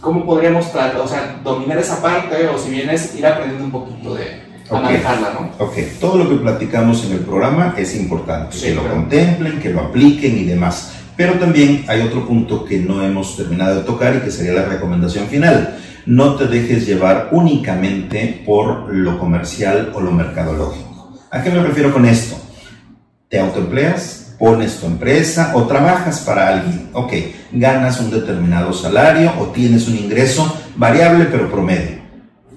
¿cómo 0.00 0.24
podríamos 0.24 0.66
o 0.66 1.08
sea, 1.08 1.40
dominar 1.42 1.78
esa 1.78 2.00
parte 2.00 2.48
o 2.48 2.58
si 2.58 2.70
bien 2.70 2.90
es 2.90 3.14
ir 3.14 3.26
aprendiendo 3.26 3.64
un 3.64 3.72
poquito 3.72 4.14
de, 4.14 4.42
manejarla, 4.70 5.34
¿no? 5.34 5.64
Ok, 5.64 5.74
todo 6.00 6.16
lo 6.16 6.28
que 6.28 6.36
platicamos 6.36 7.04
en 7.04 7.12
el 7.12 7.18
programa 7.20 7.74
es 7.76 7.94
importante, 7.96 8.58
que 8.58 8.74
lo 8.74 8.88
contemplen, 8.88 9.60
que 9.60 9.70
lo 9.70 9.80
apliquen 9.80 10.38
y 10.38 10.44
demás. 10.44 10.94
Pero 11.16 11.34
también 11.34 11.84
hay 11.88 12.00
otro 12.00 12.26
punto 12.26 12.64
que 12.64 12.78
no 12.78 13.02
hemos 13.02 13.36
terminado 13.36 13.76
de 13.76 13.82
tocar 13.82 14.16
y 14.16 14.20
que 14.20 14.30
sería 14.30 14.54
la 14.54 14.64
recomendación 14.64 15.26
final 15.26 15.76
no 16.06 16.34
te 16.34 16.46
dejes 16.46 16.86
llevar 16.86 17.28
únicamente 17.32 18.42
por 18.44 18.92
lo 18.92 19.18
comercial 19.18 19.92
o 19.94 20.00
lo 20.00 20.10
mercadológico. 20.10 21.12
¿A 21.30 21.42
qué 21.42 21.50
me 21.50 21.62
refiero 21.62 21.92
con 21.92 22.04
esto? 22.04 22.36
Te 23.28 23.38
autoempleas, 23.38 24.21
pones 24.42 24.80
tu 24.80 24.86
empresa 24.86 25.52
o 25.54 25.68
trabajas 25.68 26.18
para 26.18 26.48
alguien. 26.48 26.88
Ok, 26.94 27.12
ganas 27.52 28.00
un 28.00 28.10
determinado 28.10 28.72
salario 28.72 29.32
o 29.38 29.46
tienes 29.46 29.86
un 29.86 29.96
ingreso 29.96 30.52
variable 30.74 31.26
pero 31.26 31.48
promedio. 31.48 31.98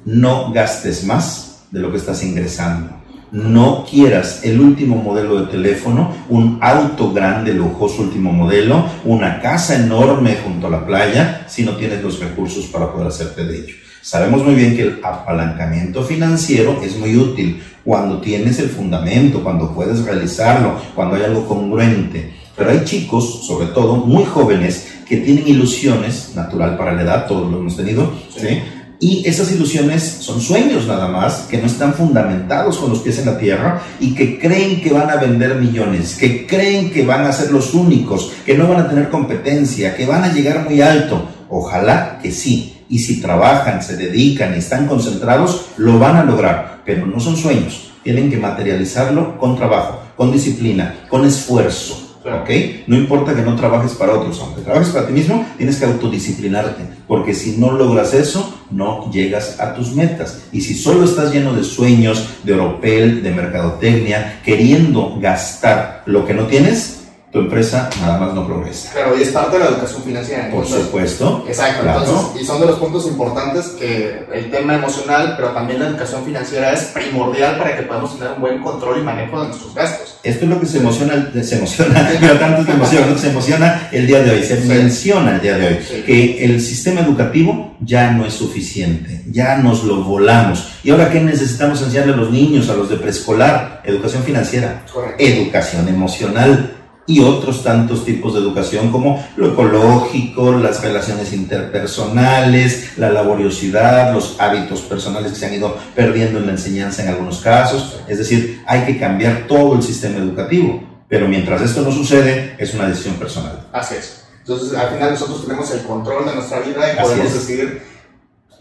No 0.03 0.51
gastes 0.51 1.03
más 1.03 1.67
de 1.69 1.79
lo 1.81 1.91
que 1.91 1.97
estás 1.97 2.23
ingresando 2.23 2.89
no 3.31 3.85
quieras 3.89 4.41
el 4.43 4.61
último 4.61 4.95
modelo 4.95 5.41
de 5.41 5.51
teléfono, 5.51 6.13
un 6.29 6.57
auto 6.61 7.11
grande, 7.11 7.53
lujoso 7.53 8.03
último 8.03 8.31
modelo, 8.31 8.85
una 9.03 9.41
casa 9.41 9.75
enorme 9.75 10.37
junto 10.41 10.67
a 10.67 10.69
la 10.69 10.85
playa, 10.85 11.45
si 11.47 11.63
no 11.63 11.75
tienes 11.75 12.01
los 12.01 12.19
recursos 12.19 12.67
para 12.67 12.93
poder 12.93 13.07
hacerte 13.07 13.43
de 13.43 13.57
ello. 13.57 13.75
Sabemos 14.05 14.43
muy 14.43 14.53
bien 14.53 14.75
que 14.75 14.83
el 14.83 14.99
apalancamiento 15.03 16.03
financiero 16.03 16.79
es 16.83 16.95
muy 16.95 17.17
útil 17.17 17.63
cuando 17.83 18.21
tienes 18.21 18.59
el 18.59 18.69
fundamento, 18.69 19.43
cuando 19.43 19.73
puedes 19.73 20.05
realizarlo, 20.05 20.79
cuando 20.93 21.15
hay 21.15 21.23
algo 21.23 21.47
congruente. 21.47 22.31
Pero 22.55 22.69
hay 22.69 22.83
chicos, 22.85 23.47
sobre 23.47 23.65
todo 23.69 23.95
muy 23.95 24.23
jóvenes, 24.23 24.89
que 25.07 25.17
tienen 25.17 25.47
ilusiones, 25.47 26.33
natural 26.35 26.77
para 26.77 26.93
la 26.93 27.01
edad, 27.01 27.25
todos 27.25 27.51
lo 27.51 27.57
hemos 27.57 27.75
tenido, 27.75 28.13
¿sí? 28.29 28.61
Y 28.99 29.27
esas 29.27 29.51
ilusiones 29.51 30.03
son 30.03 30.39
sueños 30.39 30.85
nada 30.85 31.07
más, 31.07 31.47
que 31.49 31.57
no 31.57 31.65
están 31.65 31.95
fundamentados 31.95 32.77
con 32.77 32.91
los 32.91 32.99
pies 32.99 33.17
en 33.17 33.25
la 33.25 33.39
tierra 33.39 33.81
y 33.99 34.13
que 34.13 34.37
creen 34.37 34.83
que 34.83 34.93
van 34.93 35.09
a 35.09 35.15
vender 35.15 35.55
millones, 35.55 36.15
que 36.15 36.45
creen 36.45 36.91
que 36.91 37.03
van 37.03 37.25
a 37.25 37.33
ser 37.33 37.49
los 37.49 37.73
únicos, 37.73 38.33
que 38.45 38.55
no 38.55 38.67
van 38.67 38.81
a 38.81 38.87
tener 38.87 39.09
competencia, 39.09 39.95
que 39.95 40.05
van 40.05 40.23
a 40.23 40.31
llegar 40.31 40.63
muy 40.69 40.79
alto. 40.79 41.27
Ojalá 41.49 42.19
que 42.21 42.31
sí. 42.31 42.74
Y 42.89 42.99
si 42.99 43.21
trabajan, 43.21 43.81
se 43.81 43.97
dedican 43.97 44.53
y 44.53 44.59
están 44.59 44.87
concentrados, 44.87 45.67
lo 45.77 45.99
van 45.99 46.17
a 46.17 46.23
lograr. 46.23 46.81
Pero 46.85 47.05
no 47.05 47.19
son 47.19 47.35
sueños. 47.35 47.91
Tienen 48.03 48.29
que 48.29 48.37
materializarlo 48.37 49.37
con 49.37 49.55
trabajo, 49.55 50.01
con 50.15 50.31
disciplina, 50.31 51.05
con 51.09 51.25
esfuerzo. 51.25 52.05
¿Ok? 52.25 52.49
No 52.87 52.95
importa 52.95 53.35
que 53.35 53.43
no 53.43 53.55
trabajes 53.55 53.93
para 53.93 54.13
otros, 54.13 54.39
aunque 54.41 54.61
trabajes 54.61 54.89
para 54.89 55.05
ti 55.05 55.13
mismo, 55.13 55.45
tienes 55.57 55.77
que 55.77 55.85
autodisciplinarte, 55.85 56.81
porque 57.07 57.35
si 57.35 57.57
no 57.57 57.71
logras 57.71 58.15
eso, 58.15 58.61
no 58.71 59.11
llegas 59.11 59.59
a 59.59 59.75
tus 59.75 59.93
metas. 59.93 60.41
Y 60.51 60.61
si 60.61 60.73
solo 60.73 61.05
estás 61.05 61.31
lleno 61.31 61.53
de 61.53 61.63
sueños, 61.63 62.27
de 62.43 62.53
oropel, 62.53 63.21
de 63.21 63.31
mercadotecnia, 63.31 64.41
queriendo 64.43 65.19
gastar 65.19 66.01
lo 66.07 66.25
que 66.25 66.33
no 66.33 66.47
tienes, 66.47 67.04
tu 67.35 67.41
empresa 67.41 67.89
nada 67.99 68.17
más 68.17 68.33
no 68.33 68.47
progresa. 68.47 68.93
Claro, 68.93 69.17
y 69.17 69.21
es 69.21 69.27
parte 69.27 69.57
de 69.57 69.65
la 69.65 69.71
educación 69.71 70.03
financiera. 70.03 70.49
Por 70.49 70.65
supuesto. 70.65 71.43
Exacto, 71.45 71.85
entonces, 71.85 72.41
y 72.41 72.45
son 72.45 72.61
de 72.61 72.67
los 72.67 72.79
puntos 72.79 73.05
importantes 73.07 73.75
que 73.77 74.23
el 74.33 74.49
tema 74.49 74.75
emocional, 74.75 75.33
pero 75.35 75.49
también 75.49 75.81
la 75.81 75.89
educación 75.89 76.23
financiera 76.23 76.71
es 76.71 76.83
primordial 76.93 77.57
para 77.57 77.75
que 77.75 77.83
podamos 77.83 78.17
tener 78.17 78.35
un 78.35 78.39
buen 78.39 78.63
control 78.63 79.01
y 79.01 79.03
manejo 79.03 79.41
de 79.41 79.47
nuestros 79.49 79.75
gastos. 79.75 80.17
Esto 80.23 80.45
es 80.45 80.49
lo 80.49 80.61
que 80.61 80.65
se 80.65 80.77
emociona, 80.77 81.29
se 81.43 81.57
emociona, 81.57 82.09
pero 82.21 82.39
tanto 82.39 82.63
se 82.63 82.71
emociona, 82.71 83.17
se 83.17 83.29
emociona 83.29 83.89
el 83.91 84.07
día 84.07 84.23
de 84.23 84.31
hoy, 84.31 84.41
se 84.41 84.55
menciona 84.61 85.35
el 85.35 85.41
día 85.41 85.57
de 85.57 85.67
hoy, 85.67 86.03
que 86.05 86.45
el 86.45 86.61
sistema 86.61 87.01
educativo 87.01 87.75
ya 87.81 88.11
no 88.11 88.25
es 88.25 88.33
suficiente, 88.33 89.23
ya 89.29 89.57
nos 89.57 89.83
lo 89.83 90.05
volamos. 90.05 90.69
¿Y 90.85 90.91
ahora 90.91 91.11
qué 91.11 91.19
necesitamos 91.19 91.81
enseñarle 91.81 92.13
a 92.13 92.15
los 92.15 92.31
niños, 92.31 92.69
a 92.69 92.75
los 92.75 92.89
de 92.89 92.95
preescolar? 92.95 93.81
Educación 93.83 94.23
financiera, 94.23 94.85
educación 95.19 95.89
emocional 95.89 96.75
y 97.07 97.19
otros 97.21 97.63
tantos 97.63 98.03
tipos 98.03 98.33
de 98.33 98.39
educación 98.39 98.91
como 98.91 99.23
lo 99.37 99.53
ecológico, 99.53 100.53
las 100.53 100.81
relaciones 100.81 101.33
interpersonales, 101.33 102.97
la 102.97 103.11
laboriosidad, 103.11 104.13
los 104.13 104.39
hábitos 104.39 104.81
personales 104.81 105.31
que 105.31 105.37
se 105.37 105.45
han 105.45 105.53
ido 105.53 105.77
perdiendo 105.95 106.39
en 106.39 106.47
la 106.47 106.53
enseñanza 106.53 107.03
en 107.03 107.09
algunos 107.09 107.41
casos. 107.41 107.99
Es 108.07 108.17
decir, 108.17 108.63
hay 108.65 108.85
que 108.85 108.97
cambiar 108.97 109.45
todo 109.47 109.75
el 109.75 109.83
sistema 109.83 110.17
educativo, 110.17 110.83
pero 111.07 111.27
mientras 111.27 111.61
esto 111.61 111.81
no 111.81 111.91
sucede, 111.91 112.55
es 112.57 112.73
una 112.73 112.87
decisión 112.87 113.15
personal. 113.15 113.67
Así 113.71 113.95
es. 113.95 114.25
Entonces, 114.39 114.77
al 114.77 114.89
final 114.89 115.11
nosotros 115.11 115.45
tenemos 115.45 115.71
el 115.71 115.81
control 115.81 116.25
de 116.25 116.35
nuestra 116.35 116.59
vida 116.59 116.93
y 116.93 117.01
podemos 117.01 117.33
decidir 117.33 117.81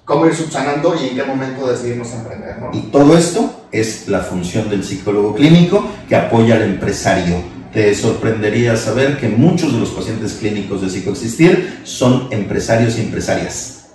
cómo 0.04 0.26
ir 0.26 0.34
subsanando 0.34 0.94
y 0.94 1.08
en 1.08 1.16
qué 1.16 1.24
momento 1.24 1.66
decidirnos 1.66 2.12
emprender. 2.12 2.58
¿no? 2.58 2.70
Y 2.72 2.82
todo 2.90 3.16
esto 3.16 3.66
es 3.72 4.08
la 4.08 4.20
función 4.20 4.68
del 4.68 4.84
psicólogo 4.84 5.34
clínico 5.34 5.84
que 6.08 6.16
apoya 6.16 6.56
al 6.56 6.62
empresario. 6.62 7.53
Te 7.74 7.92
sorprendería 7.94 8.76
saber 8.76 9.18
que 9.18 9.28
muchos 9.28 9.72
de 9.72 9.80
los 9.80 9.90
pacientes 9.90 10.34
clínicos 10.34 10.80
de 10.80 10.88
psicoexistir 10.88 11.80
son 11.82 12.28
empresarios 12.30 12.96
y 12.96 13.00
empresarias. 13.00 13.86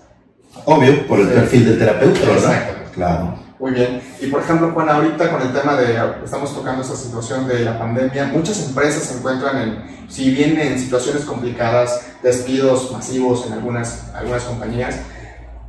Obvio, 0.66 1.08
por 1.08 1.22
el 1.22 1.30
perfil 1.30 1.64
del 1.64 1.80
terapeuta, 1.80 2.20
¿verdad? 2.20 2.54
Exacto. 2.54 2.92
Claro. 2.94 3.40
Muy 3.60 3.72
bien. 3.72 4.02
Y 4.22 4.28
por 4.28 4.42
ejemplo, 4.42 4.72
Juan, 4.74 4.90
ahorita 4.90 5.32
con 5.32 5.42
el 5.42 5.54
tema 5.54 5.76
de, 5.76 5.98
estamos 6.24 6.54
tocando 6.54 6.82
esa 6.82 6.96
situación 6.96 7.48
de 7.48 7.62
la 7.62 7.80
pandemia, 7.80 8.26
muchas 8.28 8.68
empresas 8.68 9.04
se 9.04 9.18
encuentran 9.18 9.58
en, 9.62 10.10
si 10.10 10.32
bien 10.32 10.60
en 10.60 10.78
situaciones 10.78 11.24
complicadas, 11.24 12.02
despidos 12.22 12.92
masivos 12.92 13.48
en 13.48 13.54
algunas, 13.54 14.14
algunas 14.14 14.44
compañías, 14.44 15.00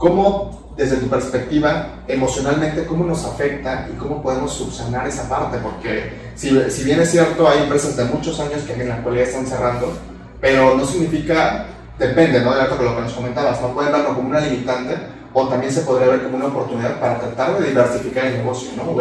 ¿cómo, 0.00 0.72
desde 0.78 0.96
tu 0.96 1.08
perspectiva, 1.08 2.02
emocionalmente, 2.08 2.86
cómo 2.86 3.04
nos 3.04 3.22
afecta 3.26 3.86
y 3.92 3.96
cómo 3.98 4.22
podemos 4.22 4.50
subsanar 4.50 5.06
esa 5.06 5.28
parte? 5.28 5.58
Porque 5.58 6.32
si, 6.34 6.58
si 6.70 6.84
bien 6.84 7.00
es 7.00 7.10
cierto, 7.10 7.46
hay 7.46 7.64
empresas 7.64 7.96
de 7.98 8.04
muchos 8.04 8.40
años 8.40 8.62
que 8.62 8.72
en 8.72 8.88
la 8.88 8.94
actualidad 8.94 9.28
están 9.28 9.46
cerrando, 9.46 9.92
pero 10.40 10.74
no 10.74 10.86
significa, 10.86 11.66
depende, 11.98 12.40
¿no? 12.40 12.54
De 12.54 12.62
lo 12.62 12.96
que 12.96 13.02
nos 13.02 13.12
comentabas, 13.12 13.60
no 13.60 13.74
pueden 13.74 13.92
verlo 13.92 14.14
como 14.14 14.30
una 14.30 14.40
limitante, 14.40 14.96
o 15.34 15.46
también 15.48 15.70
se 15.70 15.82
podría 15.82 16.08
ver 16.08 16.22
como 16.22 16.36
una 16.36 16.46
oportunidad 16.46 16.98
para 16.98 17.20
tratar 17.20 17.58
de 17.58 17.68
diversificar 17.68 18.24
el 18.24 18.38
negocio, 18.38 18.70
¿no? 18.76 18.96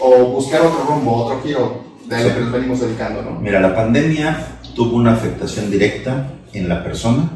O, 0.00 0.26
buscar 0.32 0.62
otro 0.62 0.82
rumbo, 0.88 1.26
otro 1.26 1.42
giro 1.42 1.84
de 2.06 2.24
lo 2.24 2.34
que 2.34 2.40
nos 2.40 2.52
venimos 2.52 2.80
dedicando, 2.80 3.20
¿no? 3.20 3.38
Mira, 3.38 3.60
la 3.60 3.76
pandemia 3.76 4.46
tuvo 4.74 4.96
una 4.96 5.12
afectación 5.12 5.70
directa 5.70 6.26
en 6.54 6.70
la 6.70 6.82
persona, 6.82 7.28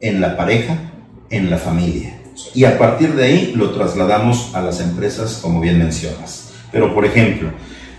en 0.00 0.20
la 0.20 0.36
pareja, 0.36 0.76
en 1.30 1.50
la 1.50 1.58
familia. 1.58 2.17
Y 2.54 2.64
a 2.64 2.78
partir 2.78 3.14
de 3.14 3.24
ahí 3.24 3.52
lo 3.54 3.70
trasladamos 3.70 4.54
a 4.54 4.62
las 4.62 4.80
empresas, 4.80 5.38
como 5.42 5.60
bien 5.60 5.78
mencionas. 5.78 6.50
Pero, 6.72 6.94
por 6.94 7.04
ejemplo, 7.04 7.50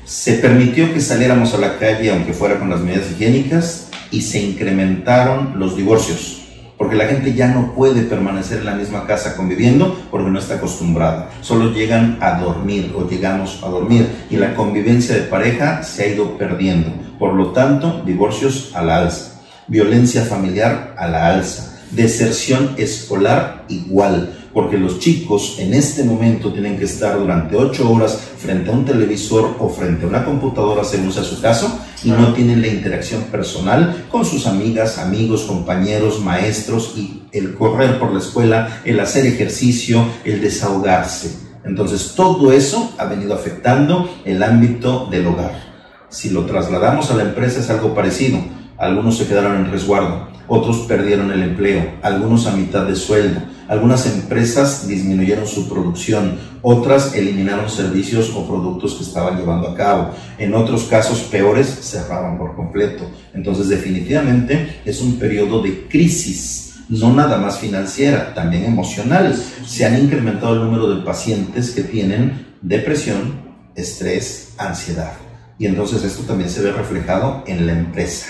se 0.06 0.34
permitió 0.34 0.93
que 0.93 1.02
saliéramos 1.02 1.54
a 1.54 1.58
la 1.58 1.78
calle, 1.78 2.12
aunque 2.12 2.34
fuera 2.34 2.60
con 2.60 2.69
las 2.69 2.82
medidas 2.82 3.12
higiénicas, 3.12 3.89
y 4.12 4.21
se 4.21 4.41
incrementaron 4.41 5.60
los 5.60 5.78
divorcios 5.78 6.39
porque 6.80 6.95
la 6.95 7.08
gente 7.08 7.34
ya 7.34 7.49
no 7.49 7.73
puede 7.73 8.04
permanecer 8.04 8.60
en 8.60 8.65
la 8.65 8.73
misma 8.73 9.06
casa 9.06 9.36
conviviendo 9.36 9.99
porque 10.10 10.32
no 10.32 10.39
está 10.39 10.56
acostumbrada. 10.56 11.30
Solo 11.41 11.73
llegan 11.73 12.17
a 12.21 12.39
dormir 12.39 12.93
o 12.95 13.06
llegamos 13.06 13.62
a 13.62 13.67
dormir 13.67 14.08
y 14.30 14.38
la 14.38 14.56
convivencia 14.56 15.13
de 15.13 15.23
pareja 15.23 15.84
se 15.84 16.04
ha 16.04 16.08
ido 16.08 16.38
perdiendo. 16.38 16.89
Por 17.19 17.34
lo 17.34 17.52
tanto, 17.52 18.02
divorcios 18.06 18.71
a 18.73 18.82
la 18.82 18.99
alza, 18.99 19.41
violencia 19.67 20.23
familiar 20.23 20.95
a 20.97 21.06
la 21.08 21.28
alza, 21.28 21.68
deserción 21.91 22.75
escolar 22.78 23.65
igual 23.69 24.36
porque 24.54 24.78
los 24.78 24.99
chicos 24.99 25.58
en 25.60 25.73
este 25.73 26.04
momento 26.04 26.52
tienen 26.52 26.78
que 26.78 26.86
estar 26.86 27.17
durante 27.17 27.56
ocho 27.56 27.91
horas 27.91 28.19
frente 28.38 28.69
a 28.69 28.73
un 28.73 28.86
televisor 28.86 29.56
o 29.60 29.69
frente 29.69 30.06
a 30.06 30.10
una 30.10 30.25
computadora, 30.25 30.84
según 30.84 31.12
sea 31.12 31.23
su 31.23 31.39
caso, 31.41 31.80
y 32.04 32.10
no 32.10 32.34
tienen 32.34 32.62
la 32.62 32.67
interacción 32.67 33.23
personal 33.23 34.06
con 34.10 34.25
sus 34.25 34.47
amigas, 34.47 34.97
amigos, 34.97 35.43
compañeros, 35.43 36.21
maestros 36.21 36.93
y 36.95 37.23
el 37.32 37.56
correr 37.56 37.99
por 37.99 38.12
la 38.12 38.19
escuela, 38.19 38.82
el 38.86 38.99
hacer 38.99 39.25
ejercicio, 39.28 40.06
el 40.25 40.41
desahogarse. 40.41 41.49
Entonces 41.63 42.13
todo 42.15 42.52
eso 42.52 42.93
ha 42.97 43.06
venido 43.06 43.34
afectando 43.34 44.10
el 44.25 44.41
ámbito 44.41 45.08
del 45.12 45.28
hogar. 45.28 45.69
Si 46.10 46.32
lo 46.32 46.45
trasladamos 46.45 47.12
a 47.12 47.15
la 47.15 47.23
empresa 47.23 47.60
es 47.60 47.69
algo 47.69 47.93
parecido. 47.93 48.39
Algunos 48.78 49.17
se 49.17 49.28
quedaron 49.28 49.58
en 49.58 49.71
resguardo, 49.71 50.30
otros 50.49 50.79
perdieron 50.88 51.31
el 51.31 51.43
empleo, 51.43 51.93
algunos 52.01 52.47
a 52.47 52.55
mitad 52.55 52.85
de 52.85 52.95
sueldo 52.95 53.39
algunas 53.69 54.07
empresas 54.07 54.88
disminuyeron 54.88 55.45
su 55.45 55.69
producción, 55.69 56.39
otras 56.63 57.13
eliminaron 57.13 57.69
servicios 57.69 58.31
o 58.35 58.47
productos 58.47 58.95
que 58.95 59.03
estaban 59.03 59.38
llevando 59.38 59.69
a 59.69 59.75
cabo. 59.75 60.09
En 60.39 60.55
otros 60.55 60.85
casos 60.85 61.19
peores 61.19 61.67
cerraban 61.67 62.39
por 62.39 62.55
completo. 62.55 63.07
Entonces 63.31 63.69
definitivamente 63.69 64.81
es 64.83 65.01
un 65.01 65.19
periodo 65.19 65.62
de 65.62 65.88
crisis, 65.88 66.79
no 66.89 67.13
nada 67.13 67.38
más 67.38 67.59
financiera, 67.59 68.33
también 68.33 68.65
emocional. 68.65 69.39
Se 69.67 69.85
han 69.85 70.01
incrementado 70.01 70.55
el 70.55 70.62
número 70.62 70.89
de 70.89 71.03
pacientes 71.03 71.69
que 71.69 71.83
tienen 71.83 72.47
depresión, 72.63 73.39
estrés, 73.75 74.53
ansiedad. 74.57 75.13
Y 75.59 75.67
entonces 75.67 76.03
esto 76.03 76.23
también 76.23 76.49
se 76.49 76.63
ve 76.63 76.71
reflejado 76.71 77.43
en 77.45 77.67
la 77.67 77.73
empresa. 77.73 78.25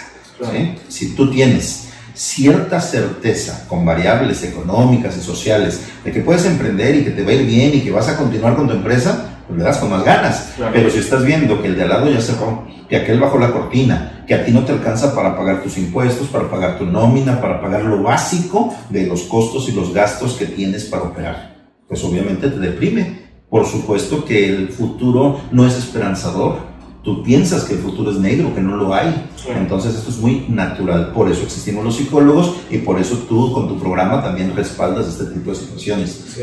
Si 0.89 1.15
tú 1.15 1.31
tienes 1.31 1.88
cierta 2.19 2.81
certeza 2.81 3.65
con 3.69 3.85
variables 3.85 4.43
económicas 4.43 5.15
y 5.15 5.21
sociales 5.21 5.83
de 6.03 6.11
que 6.11 6.19
puedes 6.19 6.43
emprender 6.43 6.95
y 6.95 7.05
que 7.05 7.11
te 7.11 7.23
va 7.23 7.31
a 7.31 7.33
ir 7.33 7.45
bien 7.45 7.71
y 7.73 7.79
que 7.79 7.91
vas 7.91 8.09
a 8.09 8.17
continuar 8.17 8.57
con 8.57 8.67
tu 8.67 8.73
empresa, 8.73 9.39
pues 9.47 9.57
le 9.57 9.63
das 9.63 9.77
con 9.77 9.89
más 9.89 10.03
ganas. 10.03 10.51
Pero 10.73 10.89
si 10.89 10.99
estás 10.99 11.23
viendo 11.23 11.61
que 11.61 11.69
el 11.69 11.77
de 11.77 11.83
al 11.83 11.89
lado 11.89 12.11
ya 12.11 12.19
cerró, 12.19 12.67
que 12.89 12.97
aquel 12.97 13.21
bajó 13.21 13.39
la 13.39 13.51
cortina, 13.51 14.25
que 14.27 14.35
a 14.35 14.43
ti 14.43 14.51
no 14.51 14.65
te 14.65 14.73
alcanza 14.73 15.15
para 15.15 15.37
pagar 15.37 15.63
tus 15.63 15.77
impuestos, 15.77 16.27
para 16.27 16.49
pagar 16.49 16.77
tu 16.77 16.85
nómina, 16.85 17.39
para 17.39 17.61
pagar 17.61 17.83
lo 17.83 18.03
básico 18.03 18.75
de 18.89 19.07
los 19.07 19.21
costos 19.21 19.69
y 19.69 19.71
los 19.71 19.93
gastos 19.93 20.33
que 20.33 20.47
tienes 20.47 20.85
para 20.85 21.03
operar, 21.03 21.71
pues 21.87 22.03
obviamente 22.03 22.49
te 22.49 22.59
deprime. 22.59 23.29
Por 23.49 23.65
supuesto 23.65 24.25
que 24.25 24.49
el 24.49 24.69
futuro 24.69 25.39
no 25.51 25.65
es 25.65 25.75
esperanzador, 25.77 26.68
tú 27.03 27.23
piensas 27.23 27.63
que 27.63 27.73
el 27.73 27.79
futuro 27.79 28.11
es 28.11 28.17
negro, 28.17 28.53
que 28.53 28.61
no 28.61 28.75
lo 28.75 28.93
hay. 28.93 29.29
Entonces 29.55 29.95
esto 29.95 30.09
es 30.09 30.17
muy 30.17 30.45
natural. 30.49 31.11
Por 31.13 31.31
eso 31.31 31.43
existimos 31.43 31.83
los 31.83 31.95
psicólogos 31.95 32.55
y 32.69 32.79
por 32.79 32.99
eso 32.99 33.17
tú 33.27 33.53
con 33.53 33.67
tu 33.67 33.79
programa 33.79 34.23
también 34.23 34.55
respaldas 34.55 35.07
este 35.07 35.25
tipo 35.25 35.51
de 35.51 35.57
situaciones. 35.57 36.37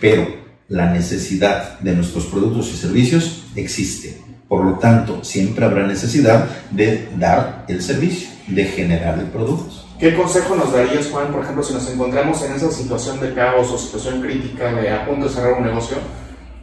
Pero 0.00 0.26
la 0.68 0.92
necesidad 0.92 1.78
de 1.80 1.94
nuestros 1.94 2.26
productos 2.26 2.68
y 2.72 2.76
servicios 2.76 3.44
existe. 3.54 4.22
Por 4.48 4.64
lo 4.64 4.78
tanto, 4.78 5.22
siempre 5.22 5.64
habrá 5.64 5.86
necesidad 5.86 6.48
de 6.70 7.08
dar 7.18 7.66
el 7.68 7.82
servicio, 7.82 8.28
de 8.46 8.64
generar 8.64 9.18
el 9.18 9.26
producto. 9.26 9.88
¿Qué 9.98 10.14
consejo 10.14 10.54
nos 10.54 10.72
darías, 10.72 11.08
Juan, 11.08 11.32
por 11.32 11.42
ejemplo, 11.42 11.62
si 11.62 11.74
nos 11.74 11.90
encontramos 11.90 12.42
en 12.44 12.52
esa 12.52 12.70
situación 12.70 13.18
de 13.20 13.34
caos 13.34 13.68
o 13.70 13.76
situación 13.76 14.22
crítica 14.22 14.72
de 14.72 14.90
a 14.90 15.04
punto 15.04 15.26
de 15.26 15.34
cerrar 15.34 15.54
un 15.54 15.64
negocio? 15.64 15.96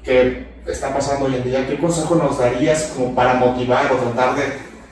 Que 0.06 0.46
está 0.68 0.94
pasando 0.94 1.26
hoy 1.26 1.36
en 1.36 1.44
día, 1.44 1.68
¿qué 1.68 1.78
consejo 1.78 2.16
nos 2.16 2.38
darías 2.38 2.94
como 2.96 3.14
para 3.14 3.34
motivar 3.34 3.92
o 3.92 3.96
tratar 3.96 4.36
de 4.36 4.44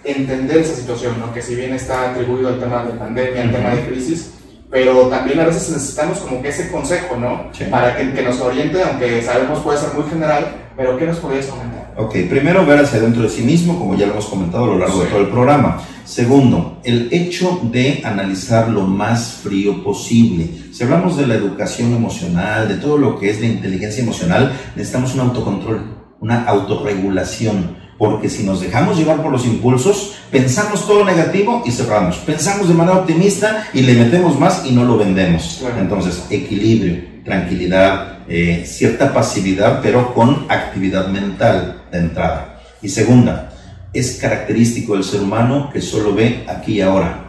entender 0.03 0.57
esa 0.57 0.75
situación, 0.75 1.19
¿no? 1.19 1.33
que 1.33 1.41
si 1.41 1.55
bien 1.55 1.73
está 1.73 2.11
atribuido 2.11 2.49
al 2.49 2.59
tema 2.59 2.83
de 2.83 2.93
pandemia, 2.93 3.43
al 3.43 3.51
tema 3.51 3.69
de 3.69 3.85
crisis, 3.85 4.33
pero 4.69 5.07
también 5.07 5.39
a 5.39 5.45
veces 5.45 5.69
necesitamos 5.69 6.17
como 6.17 6.41
que 6.41 6.49
ese 6.49 6.71
consejo, 6.71 7.15
¿no? 7.15 7.51
Para 7.69 7.95
que, 7.95 8.11
que, 8.11 8.23
nos 8.23 8.41
oriente, 8.41 8.81
aunque 8.81 9.21
sabemos 9.21 9.59
puede 9.59 9.77
ser 9.77 9.93
muy 9.93 10.09
general, 10.09 10.47
pero 10.75 10.97
¿qué 10.97 11.05
nos 11.05 11.17
podrías 11.17 11.45
comentar? 11.45 11.93
Ok, 11.95 12.15
primero 12.27 12.65
ver 12.65 12.79
hacia 12.79 12.99
dentro 12.99 13.21
de 13.21 13.29
sí 13.29 13.43
mismo, 13.43 13.77
como 13.77 13.95
ya 13.95 14.07
lo 14.07 14.13
hemos 14.13 14.25
comentado 14.25 14.63
a 14.63 14.67
lo 14.67 14.79
largo 14.79 15.01
de 15.01 15.05
todo 15.09 15.19
el 15.19 15.27
programa. 15.27 15.79
Segundo, 16.05 16.81
el 16.83 17.09
hecho 17.11 17.61
de 17.71 18.01
analizar 18.03 18.69
lo 18.69 18.81
más 18.81 19.39
frío 19.43 19.83
posible. 19.83 20.49
Si 20.71 20.83
hablamos 20.83 21.17
de 21.17 21.27
la 21.27 21.35
educación 21.35 21.93
emocional, 21.93 22.67
de 22.67 22.75
todo 22.75 22.97
lo 22.97 23.17
que 23.17 23.29
es 23.29 23.39
la 23.39 23.47
inteligencia 23.47 24.03
emocional, 24.03 24.51
necesitamos 24.75 25.13
un 25.13 25.21
autocontrol, 25.21 25.81
una 26.19 26.43
autorregulación 26.43 27.83
porque 27.97 28.29
si 28.29 28.43
nos 28.43 28.59
dejamos 28.59 28.97
llevar 28.97 29.21
por 29.21 29.31
los 29.31 29.45
impulsos, 29.45 30.15
pensamos 30.29 30.85
todo 30.85 31.05
negativo 31.05 31.63
y 31.65 31.71
cerramos. 31.71 32.17
Pensamos 32.17 32.67
de 32.67 32.73
manera 32.73 32.97
optimista 32.97 33.67
y 33.73 33.81
le 33.81 33.93
metemos 33.93 34.37
más 34.37 34.65
y 34.65 34.71
no 34.71 34.83
lo 34.83 34.97
vendemos. 34.97 35.63
Entonces, 35.79 36.25
equilibrio, 36.29 37.01
tranquilidad, 37.23 38.19
eh, 38.27 38.63
cierta 38.65 39.13
pasividad, 39.13 39.79
pero 39.81 40.13
con 40.13 40.47
actividad 40.49 41.07
mental 41.07 41.83
de 41.91 41.99
entrada. 41.99 42.59
Y 42.81 42.89
segunda, 42.89 43.52
es 43.93 44.17
característico 44.19 44.93
del 44.93 45.03
ser 45.03 45.21
humano 45.21 45.69
que 45.71 45.81
solo 45.81 46.13
ve 46.13 46.45
aquí 46.47 46.73
y 46.73 46.81
ahora. 46.81 47.19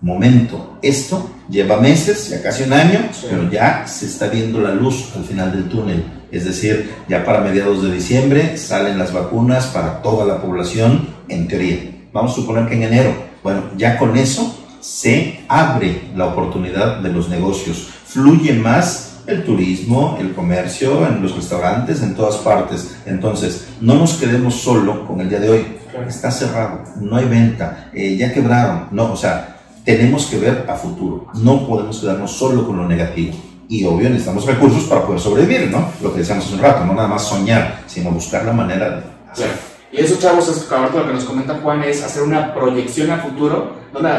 Momento, 0.00 0.78
esto 0.82 1.30
lleva 1.48 1.80
meses, 1.80 2.28
ya 2.28 2.42
casi 2.42 2.64
un 2.64 2.72
año, 2.72 3.08
pero 3.28 3.50
ya 3.50 3.86
se 3.86 4.06
está 4.06 4.28
viendo 4.28 4.60
la 4.60 4.74
luz 4.74 5.12
al 5.16 5.24
final 5.24 5.52
del 5.52 5.68
túnel 5.68 6.04
es 6.30 6.44
decir, 6.44 6.94
ya 7.08 7.24
para 7.24 7.40
mediados 7.40 7.82
de 7.82 7.92
diciembre 7.92 8.56
salen 8.56 8.98
las 8.98 9.12
vacunas 9.12 9.66
para 9.66 10.02
toda 10.02 10.24
la 10.24 10.42
población, 10.42 11.08
en 11.28 11.48
teoría. 11.48 12.08
Vamos 12.12 12.32
a 12.32 12.36
suponer 12.36 12.68
que 12.68 12.74
en 12.74 12.82
enero, 12.82 13.14
bueno, 13.42 13.62
ya 13.76 13.98
con 13.98 14.16
eso 14.16 14.58
se 14.80 15.40
abre 15.48 16.10
la 16.16 16.26
oportunidad 16.26 16.98
de 16.98 17.12
los 17.12 17.28
negocios, 17.28 17.88
fluye 18.06 18.52
más 18.54 19.22
el 19.26 19.44
turismo, 19.44 20.18
el 20.20 20.34
comercio, 20.34 21.06
en 21.06 21.20
los 21.22 21.34
restaurantes, 21.34 22.02
en 22.02 22.14
todas 22.14 22.36
partes. 22.36 22.96
Entonces, 23.06 23.66
no 23.80 23.94
nos 23.94 24.14
quedemos 24.14 24.54
solo 24.54 25.06
con 25.06 25.20
el 25.20 25.28
día 25.28 25.40
de 25.40 25.50
hoy. 25.50 25.66
Está 26.06 26.30
cerrado, 26.30 26.80
no 27.00 27.16
hay 27.16 27.26
venta, 27.26 27.90
eh, 27.92 28.16
ya 28.16 28.32
quebraron. 28.32 28.88
No, 28.90 29.12
o 29.12 29.16
sea, 29.16 29.56
tenemos 29.84 30.26
que 30.26 30.38
ver 30.38 30.66
a 30.68 30.74
futuro. 30.74 31.26
No 31.34 31.66
podemos 31.66 31.98
quedarnos 32.00 32.32
solo 32.32 32.66
con 32.66 32.76
lo 32.76 32.88
negativo 32.88 33.34
y 33.68 33.84
obvio 33.84 34.08
necesitamos 34.08 34.46
recursos 34.46 34.84
para 34.84 35.02
poder 35.02 35.20
sobrevivir, 35.20 35.70
¿no? 35.70 35.90
Lo 36.00 36.12
que 36.12 36.20
decíamos 36.20 36.44
hace 36.44 36.54
un 36.54 36.60
rato, 36.60 36.84
no 36.84 36.94
nada 36.94 37.08
más 37.08 37.24
soñar, 37.24 37.82
sino 37.86 38.10
buscar 38.10 38.44
la 38.44 38.52
manera 38.52 38.90
de 38.90 39.02
hacer. 39.30 39.50
Y 39.92 40.00
eso, 40.00 40.16
chavos, 40.18 40.48
es 40.48 40.68
lo 40.70 41.06
que 41.06 41.12
nos 41.12 41.24
comenta 41.24 41.58
Juan, 41.62 41.82
es 41.82 42.02
hacer 42.02 42.22
una 42.22 42.54
proyección 42.54 43.10
a 43.10 43.18
futuro 43.18 43.76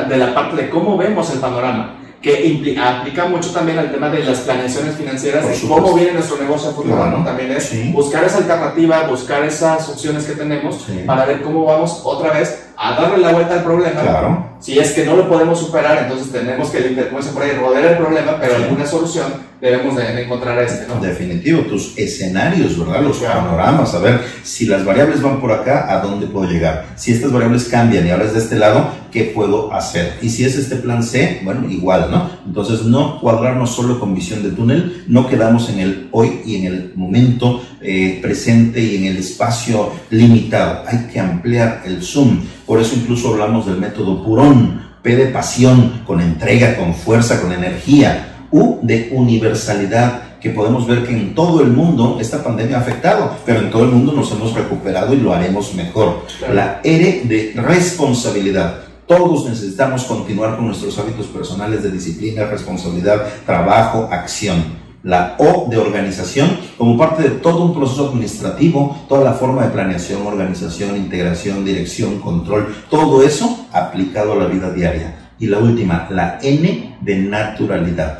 de 0.09 0.17
la 0.17 0.33
parte 0.33 0.63
de 0.63 0.69
cómo 0.69 0.97
vemos 0.97 1.29
el 1.31 1.39
panorama. 1.39 1.95
Que 2.21 2.77
aplica 2.81 3.25
mucho 3.25 3.51
también 3.51 3.77
al 3.77 3.91
tema 3.91 4.09
de 4.09 4.23
las 4.23 4.39
planeaciones 4.39 4.95
financieras, 4.95 5.47
de 5.47 5.67
cómo 5.67 5.93
viene 5.93 6.13
nuestro 6.13 6.37
negocio 6.37 6.69
a 6.69 6.73
futuro, 6.73 7.05
¿no? 7.05 7.23
También 7.23 7.51
es 7.51 7.71
buscar 7.93 8.23
esa 8.23 8.39
alternativa, 8.39 9.07
buscar 9.07 9.43
esas 9.43 9.87
opciones 9.89 10.25
que 10.25 10.33
tenemos 10.33 10.85
para 11.05 11.25
ver 11.25 11.41
cómo 11.41 11.65
vamos 11.65 12.01
otra 12.03 12.33
vez 12.33 12.66
a 12.77 12.95
darle 12.95 13.17
la 13.17 13.33
vuelta 13.33 13.55
al 13.55 13.63
problema. 13.63 14.01
Claro. 14.01 14.47
Si 14.59 14.77
es 14.77 14.91
que 14.91 15.05
no 15.05 15.15
lo 15.15 15.27
podemos 15.27 15.59
superar, 15.59 16.03
entonces 16.03 16.31
tenemos 16.31 16.69
que, 16.69 17.09
como 17.09 17.21
por 17.21 17.43
ahí, 17.43 17.51
rodear 17.51 17.85
el 17.85 17.97
problema, 17.97 18.37
pero 18.39 18.55
alguna 18.55 18.85
solución 18.85 19.25
debemos 19.61 19.95
de, 19.95 20.23
encontrar 20.23 20.59
este, 20.59 20.87
¿no? 20.87 20.99
Definitivo, 20.99 21.61
tus 21.61 21.97
escenarios, 21.97 22.77
¿verdad? 22.77 23.01
Los 23.01 23.17
panoramas, 23.17 23.93
a 23.93 23.99
ver 23.99 24.21
si 24.43 24.65
las 24.65 24.83
variables 24.83 25.21
van 25.21 25.39
por 25.39 25.51
acá, 25.51 25.91
¿a 25.91 26.01
dónde 26.01 26.27
puedo 26.27 26.49
llegar? 26.49 26.85
Si 26.95 27.11
estas 27.11 27.31
variables 27.31 27.65
cambian 27.65 28.05
y 28.05 28.09
ahora 28.09 28.25
es 28.25 28.33
de 28.33 28.39
este 28.39 28.55
lado, 28.55 28.89
¿qué 29.11 29.31
puedo 29.33 29.73
hacer? 29.73 30.13
Y 30.21 30.29
si 30.29 30.43
es 30.43 30.55
este 30.55 30.75
plan 30.75 31.03
C, 31.03 31.41
bueno, 31.43 31.69
igual, 31.69 32.09
¿no? 32.11 32.29
Entonces, 32.45 32.83
no 32.83 33.19
cuadrarnos 33.19 33.75
solo 33.75 33.99
con 33.99 34.13
visión 34.13 34.43
de 34.43 34.49
túnel, 34.49 35.03
no 35.07 35.27
quedamos 35.27 35.69
en 35.69 35.79
el 35.79 36.09
hoy 36.11 36.41
y 36.45 36.57
en 36.57 36.65
el 36.65 36.93
momento 36.95 37.61
eh, 37.81 38.19
presente 38.21 38.81
y 38.81 38.97
en 38.97 39.05
el 39.05 39.17
espacio 39.17 39.91
limitado. 40.09 40.83
Hay 40.87 41.07
que 41.11 41.19
ampliar 41.19 41.83
el 41.85 42.01
zoom. 42.01 42.41
Por 42.65 42.81
eso 42.81 42.95
incluso 42.95 43.29
hablamos 43.29 43.65
del 43.65 43.77
método 43.77 44.23
Purón, 44.23 44.81
P 45.01 45.15
de 45.15 45.27
pasión, 45.27 46.01
con 46.05 46.21
entrega, 46.21 46.75
con 46.75 46.93
fuerza, 46.93 47.41
con 47.41 47.51
energía. 47.51 48.33
U 48.51 48.79
de 48.81 49.09
universalidad, 49.11 50.39
que 50.39 50.51
podemos 50.51 50.87
ver 50.87 51.03
que 51.03 51.11
en 51.11 51.35
todo 51.35 51.61
el 51.61 51.69
mundo 51.69 52.17
esta 52.21 52.43
pandemia 52.43 52.77
ha 52.77 52.81
afectado, 52.81 53.35
pero 53.45 53.59
en 53.59 53.69
todo 53.69 53.83
el 53.83 53.89
mundo 53.89 54.13
nos 54.13 54.31
hemos 54.31 54.53
recuperado 54.53 55.13
y 55.13 55.17
lo 55.17 55.33
haremos 55.33 55.73
mejor. 55.73 56.25
La 56.53 56.79
R 56.83 57.21
de 57.25 57.53
responsabilidad 57.55 58.87
todos 59.07 59.47
necesitamos 59.47 60.03
continuar 60.03 60.57
con 60.57 60.67
nuestros 60.67 60.99
hábitos 60.99 61.27
personales 61.27 61.81
de 61.81 61.91
disciplina, 61.91 62.45
responsabilidad, 62.45 63.25
trabajo, 63.45 64.09
acción. 64.11 64.76
La 65.03 65.35
O 65.39 65.67
de 65.69 65.77
organización, 65.77 66.57
como 66.77 66.97
parte 66.97 67.23
de 67.23 67.29
todo 67.29 67.63
un 67.63 67.73
proceso 67.73 68.09
administrativo, 68.09 69.05
toda 69.07 69.23
la 69.23 69.33
forma 69.33 69.63
de 69.63 69.71
planeación, 69.71 70.25
organización, 70.25 70.97
integración, 70.97 71.63
dirección, 71.63 72.19
control, 72.19 72.75
todo 72.89 73.23
eso 73.23 73.67
aplicado 73.71 74.33
a 74.33 74.35
la 74.35 74.45
vida 74.47 74.71
diaria. 74.71 75.29
Y 75.39 75.47
la 75.47 75.59
última, 75.59 76.07
la 76.09 76.39
N 76.41 76.97
de 76.99 77.15
naturalidad. 77.17 78.19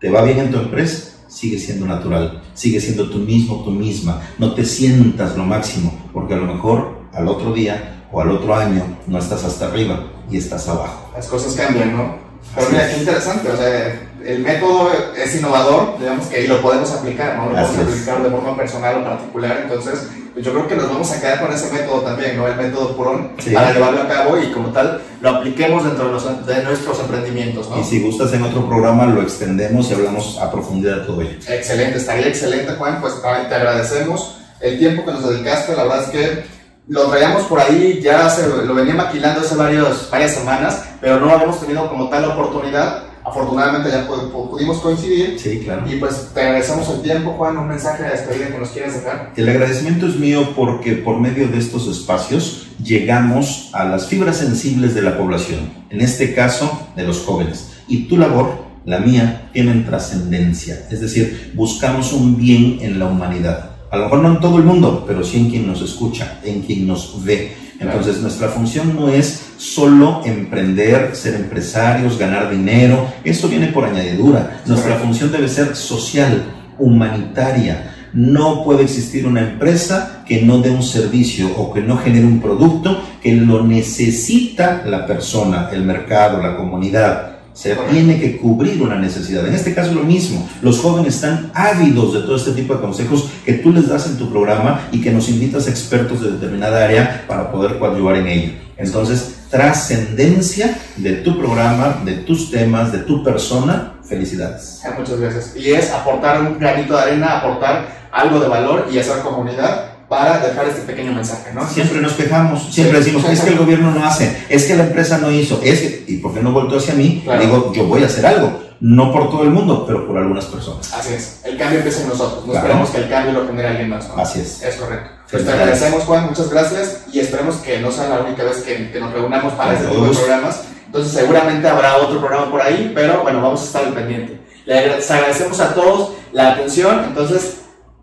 ¿Te 0.00 0.10
va 0.10 0.22
bien 0.22 0.38
en 0.38 0.50
tu 0.50 0.58
empresa? 0.58 1.10
Sigue 1.28 1.58
siendo 1.58 1.86
natural, 1.86 2.42
sigue 2.54 2.80
siendo 2.80 3.08
tú 3.08 3.18
mismo, 3.18 3.62
tú 3.64 3.70
misma. 3.70 4.20
No 4.38 4.54
te 4.54 4.64
sientas 4.64 5.36
lo 5.36 5.44
máximo, 5.44 5.92
porque 6.12 6.34
a 6.34 6.38
lo 6.38 6.46
mejor 6.46 7.02
al 7.12 7.26
otro 7.28 7.52
día 7.52 8.06
o 8.12 8.20
al 8.20 8.30
otro 8.30 8.54
año 8.54 8.84
no 9.06 9.18
estás 9.18 9.44
hasta 9.44 9.66
arriba, 9.66 10.04
y 10.30 10.36
estás 10.36 10.68
abajo. 10.68 11.10
Las 11.14 11.26
cosas 11.26 11.54
cambian, 11.54 11.96
¿no? 11.96 12.31
Pero 12.54 12.70
mira, 12.70 12.90
qué 12.90 12.98
interesante, 12.98 13.50
o 13.50 13.56
sea, 13.56 14.00
el 14.24 14.38
método 14.40 14.90
es 15.16 15.34
innovador, 15.34 15.98
digamos 15.98 16.26
que 16.26 16.36
ahí 16.36 16.46
lo 16.46 16.60
podemos 16.60 16.90
aplicar, 16.92 17.36
¿no? 17.36 17.50
Lo 17.50 17.66
podemos 17.66 17.88
aplicar 17.88 18.22
de 18.22 18.30
forma 18.30 18.56
personal 18.56 18.96
o 19.00 19.04
particular, 19.04 19.60
entonces 19.62 20.08
pues 20.32 20.46
yo 20.46 20.52
creo 20.52 20.68
que 20.68 20.76
nos 20.76 20.88
vamos 20.88 21.10
a 21.12 21.20
quedar 21.20 21.40
con 21.40 21.52
ese 21.52 21.70
método 21.72 22.00
también, 22.00 22.36
¿no? 22.36 22.46
El 22.46 22.56
método 22.56 22.96
Purón, 22.96 23.32
para 23.52 23.72
llevarlo 23.72 24.02
a 24.02 24.08
cabo 24.08 24.38
y 24.38 24.50
como 24.50 24.68
tal 24.68 25.02
lo 25.20 25.28
apliquemos 25.28 25.84
dentro 25.84 26.06
de, 26.06 26.12
los, 26.12 26.46
de, 26.46 26.62
nuestros 26.62 27.00
emprendimientos, 27.00 27.68
¿no? 27.68 27.80
Y 27.80 27.84
si 27.84 28.00
gustas 28.00 28.32
en 28.32 28.42
otro 28.42 28.66
programa 28.66 29.06
lo 29.06 29.22
extendemos 29.22 29.90
y 29.90 29.94
hablamos 29.94 30.38
a 30.38 30.50
profundidad 30.50 31.00
de 31.00 31.06
todo 31.06 31.20
ello. 31.20 31.36
Excelente, 31.48 31.98
estaría 31.98 32.28
excelente 32.28 32.72
Juan, 32.72 33.00
pues 33.00 33.14
te 33.20 33.54
agradecemos 33.54 34.36
el 34.60 34.78
tiempo 34.78 35.04
que 35.04 35.12
nos 35.12 35.28
dedicaste, 35.28 35.76
la 35.76 35.82
verdad 35.84 36.04
es 36.04 36.10
que 36.10 36.44
lo 36.88 37.04
traíamos 37.08 37.42
por 37.42 37.60
ahí, 37.60 38.00
ya 38.02 38.28
se, 38.30 38.46
lo 38.46 38.74
venía 38.74 38.94
maquilando 38.94 39.40
hace 39.40 39.54
varios, 39.54 40.08
varias 40.10 40.32
semanas, 40.32 40.82
pero 41.02 41.18
no 41.18 41.30
habíamos 41.30 41.60
tenido 41.60 41.90
como 41.90 42.08
tal 42.08 42.22
la 42.22 42.28
oportunidad. 42.28 43.02
Afortunadamente 43.24 43.90
ya 43.90 44.06
pudimos 44.06 44.78
coincidir. 44.78 45.36
Sí, 45.38 45.60
claro. 45.64 45.82
Y 45.90 45.96
pues 45.96 46.30
te 46.32 46.40
agradecemos 46.40 46.88
el 46.90 47.02
tiempo, 47.02 47.32
Juan, 47.32 47.58
un 47.58 47.68
mensaje 47.68 48.04
de 48.04 48.10
despedida 48.10 48.48
que 48.48 48.58
nos 48.58 48.70
quieres 48.70 48.94
dejar. 48.94 49.32
El 49.36 49.48
agradecimiento 49.48 50.06
es 50.06 50.16
mío 50.16 50.50
porque 50.56 50.92
por 50.92 51.18
medio 51.18 51.48
de 51.48 51.58
estos 51.58 51.88
espacios 51.88 52.68
llegamos 52.82 53.70
a 53.72 53.84
las 53.84 54.06
fibras 54.06 54.36
sensibles 54.36 54.94
de 54.94 55.02
la 55.02 55.18
población, 55.18 55.72
en 55.90 56.00
este 56.00 56.34
caso 56.34 56.88
de 56.94 57.02
los 57.02 57.24
jóvenes. 57.24 57.72
Y 57.88 58.04
tu 58.04 58.16
labor, 58.16 58.64
la 58.84 59.00
mía, 59.00 59.50
tienen 59.52 59.84
trascendencia, 59.84 60.86
es 60.88 61.00
decir, 61.00 61.52
buscamos 61.54 62.12
un 62.12 62.36
bien 62.36 62.78
en 62.80 62.98
la 62.98 63.06
humanidad 63.06 63.72
a 63.92 63.98
lo 63.98 64.04
mejor 64.04 64.20
no 64.20 64.28
en 64.30 64.40
todo 64.40 64.56
el 64.56 64.64
mundo, 64.64 65.04
pero 65.06 65.22
sí 65.22 65.36
en 65.36 65.50
quien 65.50 65.66
nos 65.66 65.82
escucha, 65.82 66.40
en 66.42 66.62
quien 66.62 66.86
nos 66.86 67.22
ve. 67.22 67.52
Entonces 67.80 68.20
nuestra 68.20 68.48
función 68.48 68.94
no 68.94 69.08
es 69.08 69.52
solo 69.56 70.22
emprender, 70.24 71.14
ser 71.14 71.34
empresarios, 71.34 72.18
ganar 72.18 72.50
dinero, 72.50 73.06
eso 73.24 73.48
viene 73.48 73.68
por 73.68 73.84
añadidura. 73.84 74.62
Nuestra 74.66 74.96
función 74.96 75.32
debe 75.32 75.48
ser 75.48 75.74
social, 75.76 76.44
humanitaria. 76.78 77.94
No 78.12 78.62
puede 78.62 78.82
existir 78.82 79.26
una 79.26 79.40
empresa 79.40 80.22
que 80.26 80.42
no 80.42 80.58
dé 80.58 80.70
un 80.70 80.82
servicio 80.82 81.48
o 81.56 81.72
que 81.72 81.80
no 81.80 81.96
genere 81.96 82.26
un 82.26 82.40
producto 82.40 83.02
que 83.22 83.34
lo 83.34 83.64
necesita 83.66 84.82
la 84.84 85.06
persona, 85.06 85.70
el 85.72 85.82
mercado, 85.82 86.42
la 86.42 86.56
comunidad. 86.56 87.31
Se 87.54 87.74
tiene 87.90 88.18
que 88.18 88.38
cubrir 88.38 88.82
una 88.82 88.96
necesidad. 88.96 89.46
En 89.46 89.54
este 89.54 89.74
caso 89.74 89.92
lo 89.92 90.02
mismo. 90.02 90.48
Los 90.62 90.78
jóvenes 90.78 91.16
están 91.16 91.50
ávidos 91.54 92.14
de 92.14 92.20
todo 92.20 92.36
este 92.36 92.52
tipo 92.52 92.74
de 92.74 92.80
consejos 92.80 93.28
que 93.44 93.54
tú 93.54 93.72
les 93.72 93.88
das 93.88 94.06
en 94.06 94.16
tu 94.16 94.30
programa 94.30 94.88
y 94.90 95.00
que 95.00 95.10
nos 95.10 95.28
invitas 95.28 95.66
a 95.66 95.70
expertos 95.70 96.20
de 96.22 96.32
determinada 96.32 96.84
área 96.84 97.24
para 97.26 97.50
poder 97.52 97.78
coadyuvar 97.78 98.16
en 98.16 98.26
ello. 98.26 98.52
Entonces, 98.76 99.36
trascendencia 99.50 100.78
de 100.96 101.16
tu 101.16 101.38
programa, 101.38 102.00
de 102.04 102.14
tus 102.14 102.50
temas, 102.50 102.90
de 102.90 102.98
tu 102.98 103.22
persona. 103.22 103.94
Felicidades. 104.02 104.80
Muchas 104.98 105.20
gracias. 105.20 105.56
Y 105.56 105.72
es 105.72 105.90
aportar 105.90 106.40
un 106.40 106.58
granito 106.58 106.94
de 106.94 107.02
arena, 107.02 107.38
aportar 107.38 108.08
algo 108.10 108.40
de 108.40 108.48
valor 108.48 108.88
y 108.92 108.98
hacer 108.98 109.20
comunidad 109.20 109.91
para 110.12 110.46
dejar 110.46 110.68
este 110.68 110.82
pequeño 110.82 111.14
mensaje, 111.14 111.54
¿no? 111.54 111.66
Siempre 111.66 111.98
nos 112.02 112.12
quejamos, 112.12 112.70
siempre 112.70 112.98
decimos, 112.98 113.24
es 113.30 113.40
que 113.40 113.48
el 113.48 113.56
gobierno 113.56 113.92
no 113.92 114.04
hace, 114.04 114.44
es 114.50 114.66
que 114.66 114.76
la 114.76 114.82
empresa 114.82 115.16
no 115.16 115.30
hizo, 115.30 115.58
es 115.64 115.80
que, 115.80 116.04
¿y 116.06 116.18
por 116.18 116.34
qué 116.34 116.42
no 116.42 116.52
voltó 116.52 116.76
hacia 116.76 116.92
mí? 116.92 117.24
Digo, 117.40 117.72
yo 117.72 117.86
voy 117.86 118.02
a 118.02 118.06
hacer 118.06 118.26
algo, 118.26 118.60
no 118.80 119.10
por 119.10 119.30
todo 119.30 119.44
el 119.44 119.48
mundo, 119.48 119.86
pero 119.86 120.06
por 120.06 120.18
algunas 120.18 120.44
personas. 120.44 120.92
Así 120.92 121.14
es, 121.14 121.40
el 121.44 121.56
cambio 121.56 121.78
empieza 121.78 122.02
en 122.02 122.10
nosotros, 122.10 122.46
no 122.46 122.52
esperamos 122.52 122.90
que 122.90 122.98
el 122.98 123.08
cambio 123.08 123.32
lo 123.40 123.46
genere 123.46 123.68
alguien 123.68 123.88
más, 123.88 124.06
¿no? 124.06 124.18
Así 124.18 124.40
es. 124.40 124.62
Es 124.62 124.74
correcto. 124.74 125.10
Pues 125.30 125.46
te 125.46 125.50
agradecemos, 125.50 126.02
Juan, 126.02 126.26
muchas 126.26 126.50
gracias 126.50 127.04
y 127.10 127.18
esperemos 127.18 127.56
que 127.56 127.80
no 127.80 127.90
sea 127.90 128.10
la 128.10 128.20
única 128.20 128.44
vez 128.44 128.58
que, 128.58 128.90
que 128.90 129.00
nos 129.00 129.14
reunamos 129.14 129.54
para 129.54 129.72
este 129.72 129.86
tipo 129.86 130.04
de 130.04 130.14
programas. 130.14 130.64
Entonces 130.84 131.10
seguramente 131.10 131.66
habrá 131.66 131.96
otro 131.96 132.20
programa 132.20 132.50
por 132.50 132.60
ahí, 132.60 132.92
pero 132.94 133.22
bueno, 133.22 133.40
vamos 133.40 133.62
a 133.62 133.64
estar 133.64 133.84
al 133.86 133.94
pendiente. 133.94 134.38
Les 134.66 135.10
agradecemos 135.10 135.58
a 135.58 135.72
todos 135.72 136.10
la 136.32 136.52
atención, 136.52 137.02
entonces 137.06 137.62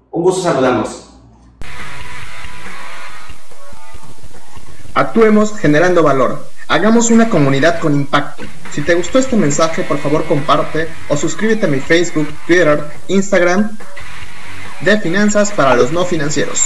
un 0.10 0.24
gusto 0.24 0.42
saludarlos. 0.42 1.09
Actuemos 4.94 5.58
generando 5.58 6.04
valor. 6.04 6.46
Hagamos 6.68 7.10
una 7.10 7.30
comunidad 7.30 7.80
con 7.80 7.96
impacto. 7.96 8.44
Si 8.72 8.82
te 8.82 8.94
gustó 8.94 9.20
este 9.20 9.36
mensaje, 9.36 9.84
por 9.84 9.98
favor 9.98 10.26
comparte 10.26 10.88
o 11.08 11.18
suscríbete 11.18 11.66
a 11.66 11.70
mi 11.70 11.80
Facebook, 11.80 12.28
Twitter, 12.46 12.84
Instagram 13.08 13.78
de 14.82 15.00
Finanzas 15.00 15.52
para 15.52 15.76
los 15.76 15.92
no 15.92 16.06
financieros. 16.06 16.64